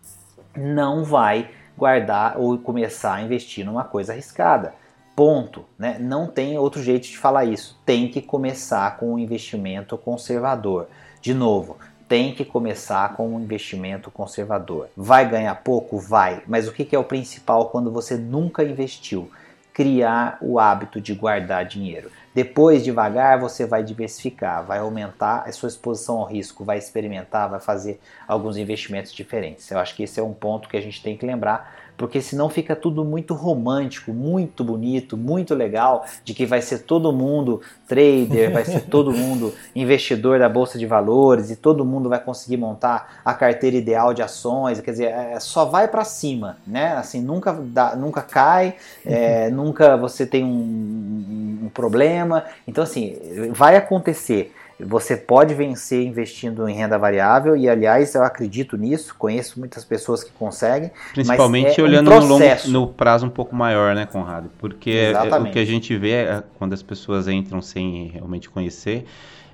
não 0.56 1.04
vai 1.04 1.50
guardar 1.76 2.38
ou 2.38 2.58
começar 2.58 3.14
a 3.14 3.22
investir 3.22 3.64
numa 3.64 3.84
coisa 3.84 4.12
arriscada. 4.12 4.74
Ponto, 5.14 5.64
né? 5.76 5.96
Não 5.98 6.28
tem 6.28 6.56
outro 6.58 6.80
jeito 6.80 7.08
de 7.08 7.18
falar 7.18 7.44
isso. 7.44 7.76
Tem 7.84 8.08
que 8.08 8.22
começar 8.22 8.96
com 8.98 9.14
um 9.14 9.18
investimento 9.18 9.98
conservador. 9.98 10.86
De 11.20 11.34
novo, 11.34 11.76
tem 12.08 12.32
que 12.32 12.44
começar 12.44 13.14
com 13.14 13.28
um 13.34 13.40
investimento 13.40 14.10
conservador. 14.10 14.88
Vai 14.96 15.28
ganhar 15.28 15.54
pouco? 15.56 15.98
Vai. 15.98 16.42
Mas 16.46 16.66
o 16.66 16.72
que 16.72 16.96
é 16.96 16.98
o 16.98 17.04
principal 17.04 17.68
quando 17.68 17.92
você 17.92 18.16
nunca 18.16 18.64
investiu? 18.64 19.30
Criar 19.74 20.38
o 20.40 20.58
hábito 20.58 21.00
de 21.00 21.14
guardar 21.14 21.64
dinheiro. 21.66 22.10
Depois, 22.34 22.82
devagar, 22.82 23.38
você 23.38 23.66
vai 23.66 23.84
diversificar, 23.84 24.64
vai 24.64 24.78
aumentar 24.78 25.44
a 25.46 25.52
sua 25.52 25.68
exposição 25.68 26.18
ao 26.18 26.24
risco, 26.24 26.64
vai 26.64 26.78
experimentar, 26.78 27.48
vai 27.48 27.60
fazer 27.60 28.00
alguns 28.26 28.56
investimentos 28.56 29.12
diferentes. 29.12 29.70
Eu 29.70 29.78
acho 29.78 29.94
que 29.94 30.02
esse 30.02 30.18
é 30.18 30.22
um 30.22 30.32
ponto 30.32 30.68
que 30.68 30.76
a 30.76 30.80
gente 30.80 31.02
tem 31.02 31.16
que 31.16 31.26
lembrar 31.26 31.74
porque 31.98 32.22
senão 32.22 32.48
fica 32.48 32.76
tudo 32.76 33.04
muito 33.04 33.34
romântico, 33.34 34.12
muito 34.12 34.62
bonito, 34.62 35.16
muito 35.16 35.52
legal, 35.52 36.06
de 36.24 36.32
que 36.32 36.46
vai 36.46 36.62
ser 36.62 36.84
todo 36.84 37.12
mundo 37.12 37.60
trader, 37.88 38.52
vai 38.52 38.64
ser 38.64 38.82
todo 38.88 39.12
mundo 39.12 39.52
investidor 39.74 40.38
da 40.38 40.48
bolsa 40.48 40.78
de 40.78 40.86
valores 40.86 41.50
e 41.50 41.56
todo 41.56 41.84
mundo 41.84 42.08
vai 42.08 42.20
conseguir 42.20 42.56
montar 42.56 43.20
a 43.24 43.34
carteira 43.34 43.76
ideal 43.76 44.14
de 44.14 44.22
ações, 44.22 44.80
quer 44.80 44.92
dizer, 44.92 45.06
é, 45.06 45.40
só 45.40 45.64
vai 45.64 45.88
para 45.88 46.04
cima, 46.04 46.58
né? 46.64 46.92
Assim, 46.92 47.20
nunca 47.20 47.52
dá, 47.52 47.96
nunca 47.96 48.22
cai, 48.22 48.76
é, 49.04 49.50
nunca 49.50 49.96
você 49.96 50.24
tem 50.24 50.44
um, 50.44 51.64
um 51.64 51.70
problema. 51.74 52.44
Então, 52.66 52.84
assim, 52.84 53.18
vai 53.50 53.76
acontecer. 53.76 54.54
Você 54.80 55.16
pode 55.16 55.54
vencer 55.54 56.06
investindo 56.06 56.68
em 56.68 56.74
renda 56.74 56.96
variável 56.96 57.56
e, 57.56 57.68
aliás, 57.68 58.14
eu 58.14 58.22
acredito 58.22 58.76
nisso, 58.76 59.14
conheço 59.18 59.58
muitas 59.58 59.84
pessoas 59.84 60.22
que 60.22 60.30
conseguem. 60.30 60.90
Principalmente 61.12 61.80
é 61.80 61.82
olhando 61.82 62.12
um 62.12 62.20
no, 62.20 62.26
longo, 62.26 62.44
no, 62.68 62.86
prazo 62.86 63.26
um 63.26 63.30
pouco 63.30 63.56
maior, 63.56 63.94
né, 63.94 64.06
Conrado? 64.06 64.50
Porque 64.58 65.12
é, 65.12 65.38
o 65.38 65.50
que 65.50 65.58
a 65.58 65.64
gente 65.64 65.96
vê 65.96 66.12
é, 66.12 66.42
quando 66.58 66.74
as 66.74 66.82
pessoas 66.82 67.26
entram 67.26 67.60
sem 67.60 68.08
realmente 68.08 68.48
conhecer, 68.48 69.04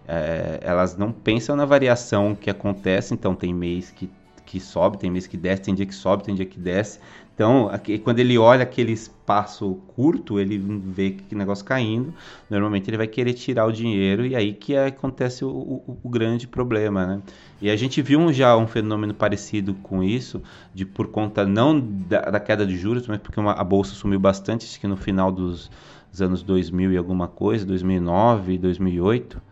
é, 0.06 0.58
elas 0.60 0.94
não 0.94 1.10
pensam 1.10 1.56
na 1.56 1.64
variação 1.64 2.34
que 2.34 2.50
acontece, 2.50 3.14
então 3.14 3.34
tem 3.34 3.54
mês 3.54 3.90
que 3.90 4.10
que 4.44 4.60
sobe, 4.60 4.98
tem 4.98 5.10
mês 5.10 5.26
que 5.26 5.36
desce, 5.36 5.62
tem 5.62 5.74
dia 5.74 5.86
que 5.86 5.94
sobe, 5.94 6.22
tem 6.22 6.34
dia 6.34 6.44
que 6.44 6.60
desce. 6.60 7.00
Então, 7.34 7.68
aqui, 7.68 7.98
quando 7.98 8.20
ele 8.20 8.38
olha 8.38 8.62
aquele 8.62 8.92
espaço 8.92 9.80
curto, 9.96 10.38
ele 10.38 10.56
vê 10.56 11.10
que 11.10 11.34
negócio 11.34 11.64
caindo, 11.64 12.14
normalmente 12.48 12.88
ele 12.88 12.96
vai 12.96 13.08
querer 13.08 13.32
tirar 13.32 13.66
o 13.66 13.72
dinheiro 13.72 14.24
e 14.24 14.36
aí 14.36 14.52
que 14.52 14.76
acontece 14.76 15.44
o, 15.44 15.48
o, 15.48 15.98
o 16.00 16.08
grande 16.08 16.46
problema, 16.46 17.04
né? 17.04 17.22
E 17.60 17.68
a 17.68 17.76
gente 17.76 18.00
viu 18.00 18.32
já 18.32 18.56
um 18.56 18.68
fenômeno 18.68 19.12
parecido 19.12 19.74
com 19.74 20.02
isso, 20.02 20.40
de 20.72 20.86
por 20.86 21.08
conta 21.08 21.44
não 21.44 21.80
da, 21.80 22.20
da 22.20 22.38
queda 22.38 22.64
de 22.64 22.76
juros, 22.76 23.08
mas 23.08 23.18
porque 23.18 23.40
uma, 23.40 23.52
a 23.52 23.64
bolsa 23.64 23.94
sumiu 23.94 24.20
bastante, 24.20 24.64
acho 24.64 24.78
que 24.78 24.86
no 24.86 24.96
final 24.96 25.32
dos, 25.32 25.68
dos 26.12 26.22
anos 26.22 26.40
2000 26.40 26.92
e 26.92 26.96
alguma 26.96 27.26
coisa, 27.26 27.66
2009, 27.66 28.58
2008. 28.58 29.42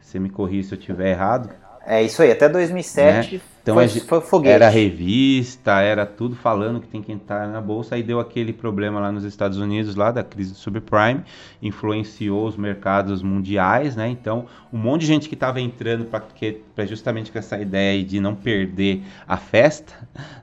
Você 0.00 0.18
me 0.18 0.30
corrija 0.30 0.68
se 0.68 0.74
eu 0.74 0.78
estiver 0.78 1.10
errado. 1.10 1.50
É 1.88 2.02
isso 2.02 2.20
aí, 2.20 2.32
até 2.32 2.48
2007 2.48 3.36
né? 3.36 3.40
então, 3.62 3.74
foi, 3.76 3.88
foi 3.88 4.20
foguete. 4.20 4.54
Era 4.54 4.68
revista, 4.68 5.80
era 5.80 6.04
tudo 6.04 6.34
falando 6.34 6.80
que 6.80 6.88
tem 6.88 7.00
que 7.00 7.12
entrar 7.12 7.46
na 7.46 7.60
bolsa, 7.60 7.94
aí 7.94 8.02
deu 8.02 8.18
aquele 8.18 8.52
problema 8.52 8.98
lá 8.98 9.12
nos 9.12 9.22
Estados 9.22 9.58
Unidos, 9.58 9.94
lá 9.94 10.10
da 10.10 10.24
crise 10.24 10.52
do 10.52 10.58
subprime, 10.58 11.22
influenciou 11.62 12.46
os 12.46 12.56
mercados 12.56 13.22
mundiais, 13.22 13.94
né? 13.94 14.08
Então, 14.08 14.46
um 14.72 14.78
monte 14.78 15.02
de 15.02 15.06
gente 15.06 15.28
que 15.28 15.34
estava 15.34 15.60
entrando 15.60 16.06
para 16.06 16.86
justamente 16.86 17.30
com 17.30 17.38
essa 17.38 17.56
ideia 17.60 18.02
de 18.04 18.18
não 18.18 18.34
perder 18.34 19.02
a 19.26 19.36
festa, 19.36 19.94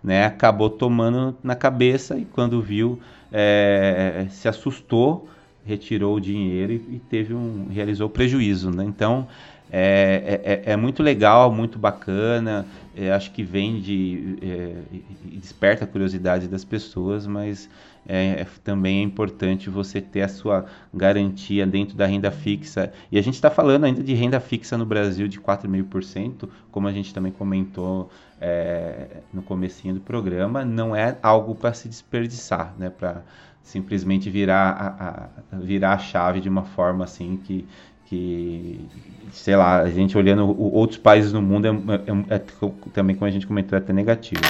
né? 0.02 0.26
Acabou 0.26 0.70
tomando 0.70 1.36
na 1.44 1.56
cabeça 1.56 2.18
e 2.18 2.24
quando 2.24 2.62
viu, 2.62 3.00
é, 3.32 4.28
se 4.30 4.48
assustou, 4.48 5.28
retirou 5.66 6.16
o 6.16 6.20
dinheiro 6.20 6.74
e, 6.74 6.96
e 6.96 7.02
teve 7.10 7.34
um 7.34 7.68
realizou 7.70 8.10
prejuízo, 8.10 8.70
né? 8.70 8.84
Então 8.84 9.28
é, 9.76 10.62
é, 10.66 10.72
é 10.74 10.76
muito 10.76 11.02
legal, 11.02 11.52
muito 11.52 11.80
bacana. 11.80 12.68
É, 12.96 13.12
acho 13.12 13.32
que 13.32 13.42
vende 13.42 14.38
é, 14.40 14.76
e 15.26 15.38
desperta 15.38 15.84
a 15.84 15.88
curiosidade 15.88 16.48
das 16.48 16.64
pessoas, 16.64 17.26
mas 17.26 17.68
é, 18.08 18.42
é, 18.42 18.48
também 18.64 19.00
é 19.00 19.02
importante 19.02 19.72
você 19.72 20.00
ter 20.00 20.22
a 20.22 20.28
sua 20.28 20.68
garantia 20.94 21.66
dentro 21.66 21.98
da 21.98 22.06
renda 22.06 22.30
fixa. 22.30 22.94
E 23.12 23.18
a 23.18 23.22
gente 23.24 23.34
está 23.34 23.50
falando 23.50 23.86
ainda 23.86 24.04
de 24.04 24.14
renda 24.14 24.40
fixa 24.40 24.78
no 24.78 24.86
Brasil 24.86 25.28
de 25.28 25.40
4,5%, 25.40 26.48
como 26.72 26.88
a 26.88 26.92
gente 26.92 27.12
também 27.12 27.32
comentou 27.32 28.12
é, 28.40 29.22
no 29.34 29.42
comecinho 29.42 29.96
do 29.96 30.02
programa, 30.02 30.64
não 30.64 30.96
é 30.96 31.18
algo 31.24 31.56
para 31.56 31.74
se 31.74 31.88
desperdiçar, 31.88 32.76
né? 32.78 32.92
para 32.92 33.24
simplesmente 33.64 34.30
virar 34.30 34.70
a, 34.70 35.56
a, 35.56 35.60
virar 35.60 35.94
a 35.94 35.98
chave 35.98 36.42
de 36.42 36.50
uma 36.50 36.64
forma 36.64 37.06
assim 37.06 37.38
que, 37.38 37.66
que 38.06 38.80
sei 39.32 39.56
lá, 39.56 39.80
a 39.80 39.90
gente 39.90 40.18
olhando 40.18 40.56
outros 40.60 41.00
países 41.00 41.34
no 41.34 41.42
mundo 41.42 41.68
é, 41.68 41.70
é, 41.72 42.36
é 42.36 42.42
também, 42.94 43.16
como 43.16 43.28
a 43.28 43.32
gente 43.32 43.48
comentou, 43.48 43.78
é 43.78 43.82
até 43.82 43.92
negativo. 43.92 44.42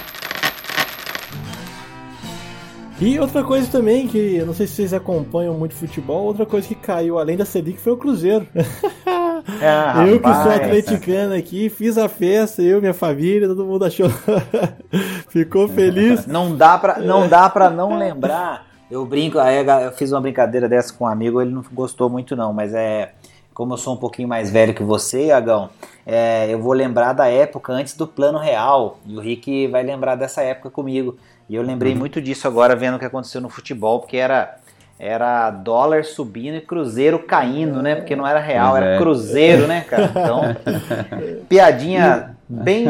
E 3.01 3.19
outra 3.19 3.43
coisa 3.43 3.69
também, 3.69 4.07
que 4.07 4.35
eu 4.35 4.45
não 4.45 4.53
sei 4.53 4.67
se 4.67 4.75
vocês 4.75 4.93
acompanham 4.93 5.53
muito 5.55 5.73
futebol, 5.73 6.25
outra 6.25 6.45
coisa 6.45 6.67
que 6.67 6.75
caiu 6.75 7.17
além 7.17 7.35
da 7.35 7.43
Selic 7.43 7.79
foi 7.79 7.93
o 7.93 7.97
Cruzeiro. 7.97 8.47
Ah, 9.61 10.05
eu 10.07 10.19
que 10.19 10.33
sou 10.33 10.51
atleticano 10.51 11.33
aqui, 11.33 11.69
fiz 11.69 11.97
a 11.97 12.07
festa, 12.07 12.61
eu, 12.61 12.79
minha 12.79 12.93
família, 12.93 13.47
todo 13.47 13.65
mundo 13.65 13.83
achou. 13.83 14.09
Ficou 15.27 15.67
feliz. 15.67 16.27
Não 16.27 16.55
dá 16.55 16.77
pra 16.77 16.99
não, 16.99 17.27
dá 17.27 17.49
pra 17.49 17.69
não 17.69 17.97
lembrar. 17.97 18.67
Eu 18.89 19.05
brinco, 19.05 19.39
aí 19.39 19.65
eu 19.83 19.91
fiz 19.93 20.11
uma 20.11 20.21
brincadeira 20.21 20.69
dessa 20.69 20.93
com 20.93 21.05
um 21.05 21.07
amigo, 21.07 21.41
ele 21.41 21.51
não 21.51 21.63
gostou 21.73 22.09
muito 22.09 22.35
não, 22.35 22.53
mas 22.53 22.73
é 22.73 23.13
como 23.53 23.73
eu 23.73 23.77
sou 23.77 23.93
um 23.93 23.97
pouquinho 23.97 24.27
mais 24.27 24.49
velho 24.49 24.73
que 24.73 24.83
você, 24.83 25.31
Agão, 25.31 25.69
é, 26.05 26.47
eu 26.49 26.59
vou 26.59 26.73
lembrar 26.73 27.13
da 27.13 27.27
época 27.27 27.71
antes 27.71 27.95
do 27.95 28.07
plano 28.07 28.37
real. 28.37 28.99
E 29.05 29.15
o 29.15 29.19
Rick 29.19 29.67
vai 29.67 29.83
lembrar 29.83 30.15
dessa 30.15 30.41
época 30.41 30.69
comigo. 30.69 31.17
E 31.49 31.55
eu 31.55 31.61
lembrei 31.61 31.93
uhum. 31.93 31.99
muito 31.99 32.21
disso 32.21 32.47
agora 32.47 32.75
vendo 32.75 32.95
o 32.95 32.99
que 32.99 33.05
aconteceu 33.05 33.39
no 33.41 33.49
futebol, 33.49 33.99
porque 33.99 34.17
era 34.17 34.57
era 34.99 35.49
dólar 35.49 36.05
subindo 36.05 36.55
e 36.55 36.61
cruzeiro 36.61 37.19
caindo, 37.19 37.81
né? 37.81 37.95
Porque 37.95 38.15
não 38.15 38.25
era 38.25 38.39
real, 38.39 38.77
era 38.77 38.95
é. 38.95 38.97
cruzeiro, 38.97 39.67
né, 39.67 39.81
cara? 39.81 40.05
Então, 40.05 40.41
piadinha 41.49 42.37
bem 42.47 42.85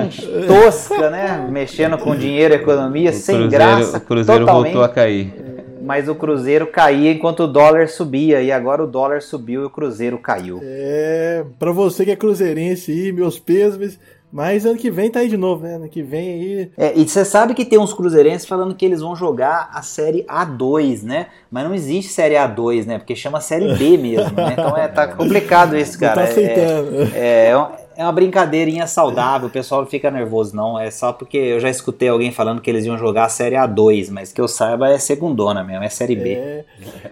tosca, 0.45 1.10
né? 1.10 1.47
Mexendo 1.49 1.97
com 1.97 2.15
dinheiro 2.15 2.54
economia, 2.54 3.10
o 3.10 3.13
sem 3.13 3.36
cruzeiro, 3.36 3.49
graça. 3.49 3.97
O 3.97 4.02
cruzeiro 4.02 4.45
totalmente. 4.45 4.73
voltou 4.73 4.84
a 4.84 4.89
cair. 4.89 5.52
Mas 5.83 6.07
o 6.07 6.15
cruzeiro 6.15 6.67
caía 6.67 7.11
enquanto 7.11 7.41
o 7.41 7.47
dólar 7.47 7.89
subia. 7.89 8.41
E 8.41 8.51
agora 8.51 8.83
o 8.83 8.87
dólar 8.87 9.21
subiu 9.21 9.61
e 9.63 9.65
o 9.65 9.69
cruzeiro 9.69 10.17
caiu. 10.17 10.59
É, 10.63 11.43
pra 11.59 11.71
você 11.71 12.05
que 12.05 12.11
é 12.11 12.15
cruzeirense 12.15 12.91
aí, 12.91 13.11
meus 13.11 13.37
pêsames. 13.37 13.99
Mas 14.33 14.65
ano 14.65 14.79
que 14.79 14.89
vem 14.89 15.11
tá 15.11 15.19
aí 15.19 15.29
de 15.29 15.37
novo, 15.37 15.61
né? 15.61 15.75
Ano 15.75 15.87
que 15.87 16.01
vem 16.01 16.27
aí. 16.27 16.71
É, 16.75 16.97
e 16.97 17.07
você 17.07 17.23
sabe 17.23 17.53
que 17.53 17.63
tem 17.63 17.77
uns 17.77 17.93
cruzeirenses 17.93 18.47
falando 18.47 18.73
que 18.73 18.83
eles 18.83 18.99
vão 18.99 19.15
jogar 19.15 19.69
a 19.71 19.83
série 19.83 20.23
A2, 20.23 21.03
né? 21.03 21.27
Mas 21.51 21.63
não 21.63 21.75
existe 21.75 22.11
série 22.11 22.33
A2, 22.33 22.87
né? 22.87 22.97
Porque 22.97 23.15
chama 23.15 23.39
série 23.39 23.75
B 23.75 23.95
mesmo, 23.95 24.35
né? 24.35 24.53
Então 24.53 24.75
é, 24.75 24.87
tá 24.87 25.05
complicado 25.15 25.77
isso, 25.77 25.99
cara. 25.99 26.15
Não 26.15 26.23
tá 26.23 26.31
aceitando. 26.31 27.01
É, 27.13 27.49
é, 27.49 27.49
é, 27.49 27.55
é 27.95 28.03
uma 28.03 28.12
brincadeirinha 28.12 28.88
saudável, 28.88 29.47
o 29.47 29.51
pessoal 29.51 29.82
não 29.82 29.89
fica 29.89 30.10
nervoso, 30.10 30.56
não. 30.56 30.79
É 30.79 30.89
só 30.89 31.13
porque 31.13 31.38
eu 31.38 31.60
já 31.60 31.69
escutei 31.69 32.10
alguém 32.10 32.32
falando 32.32 32.62
que 32.62 32.69
eles 32.69 32.86
iam 32.86 32.97
jogar 32.97 33.25
a 33.25 33.29
Série 33.29 33.56
A2, 33.56 34.10
mas 34.12 34.32
que 34.32 34.41
eu 34.41 34.47
saiba 34.47 34.89
é 34.89 34.97
segundona 34.97 35.63
mesmo, 35.63 35.84
é 35.84 35.89
Série 35.89 36.15
B. 36.15 36.32
É. 36.34 36.65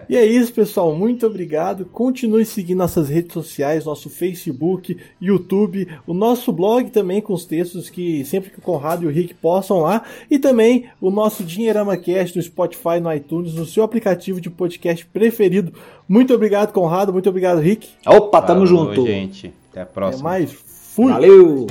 E 0.08 0.16
é 0.16 0.24
isso, 0.24 0.52
pessoal. 0.52 0.94
Muito 0.94 1.26
obrigado. 1.26 1.84
Continue 1.86 2.44
seguindo 2.44 2.78
nossas 2.78 3.08
redes 3.08 3.32
sociais, 3.32 3.84
nosso 3.84 4.10
Facebook, 4.10 4.96
YouTube, 5.20 5.88
o 6.06 6.14
nosso 6.14 6.52
blog 6.52 6.90
também 6.90 7.20
com 7.20 7.32
os 7.32 7.44
textos 7.44 7.88
que 7.88 8.24
sempre 8.24 8.50
que 8.50 8.58
o 8.58 8.62
Conrado 8.62 9.04
e 9.04 9.06
o 9.06 9.10
Rick 9.10 9.34
possam 9.34 9.80
lá. 9.80 10.02
E 10.30 10.38
também 10.38 10.86
o 11.00 11.10
nosso 11.10 11.44
Dinheirama 11.44 11.96
Cast 11.96 12.36
no 12.36 12.42
Spotify, 12.42 13.00
no 13.00 13.12
iTunes, 13.12 13.54
no 13.54 13.66
seu 13.66 13.84
aplicativo 13.84 14.40
de 14.40 14.50
podcast 14.50 15.06
preferido. 15.06 15.72
Muito 16.08 16.34
obrigado, 16.34 16.72
Conrado. 16.72 17.12
Muito 17.12 17.28
obrigado, 17.28 17.60
Rick. 17.60 17.88
Opa, 18.06 18.42
tamo 18.42 18.66
Falou, 18.66 18.86
junto. 18.86 19.06
gente. 19.06 19.52
Até 19.70 19.82
a 19.82 19.86
próxima. 19.86 20.30
Até 20.30 20.40
mais. 20.40 20.71
Fui. 20.94 21.10
Valeu! 21.10 21.66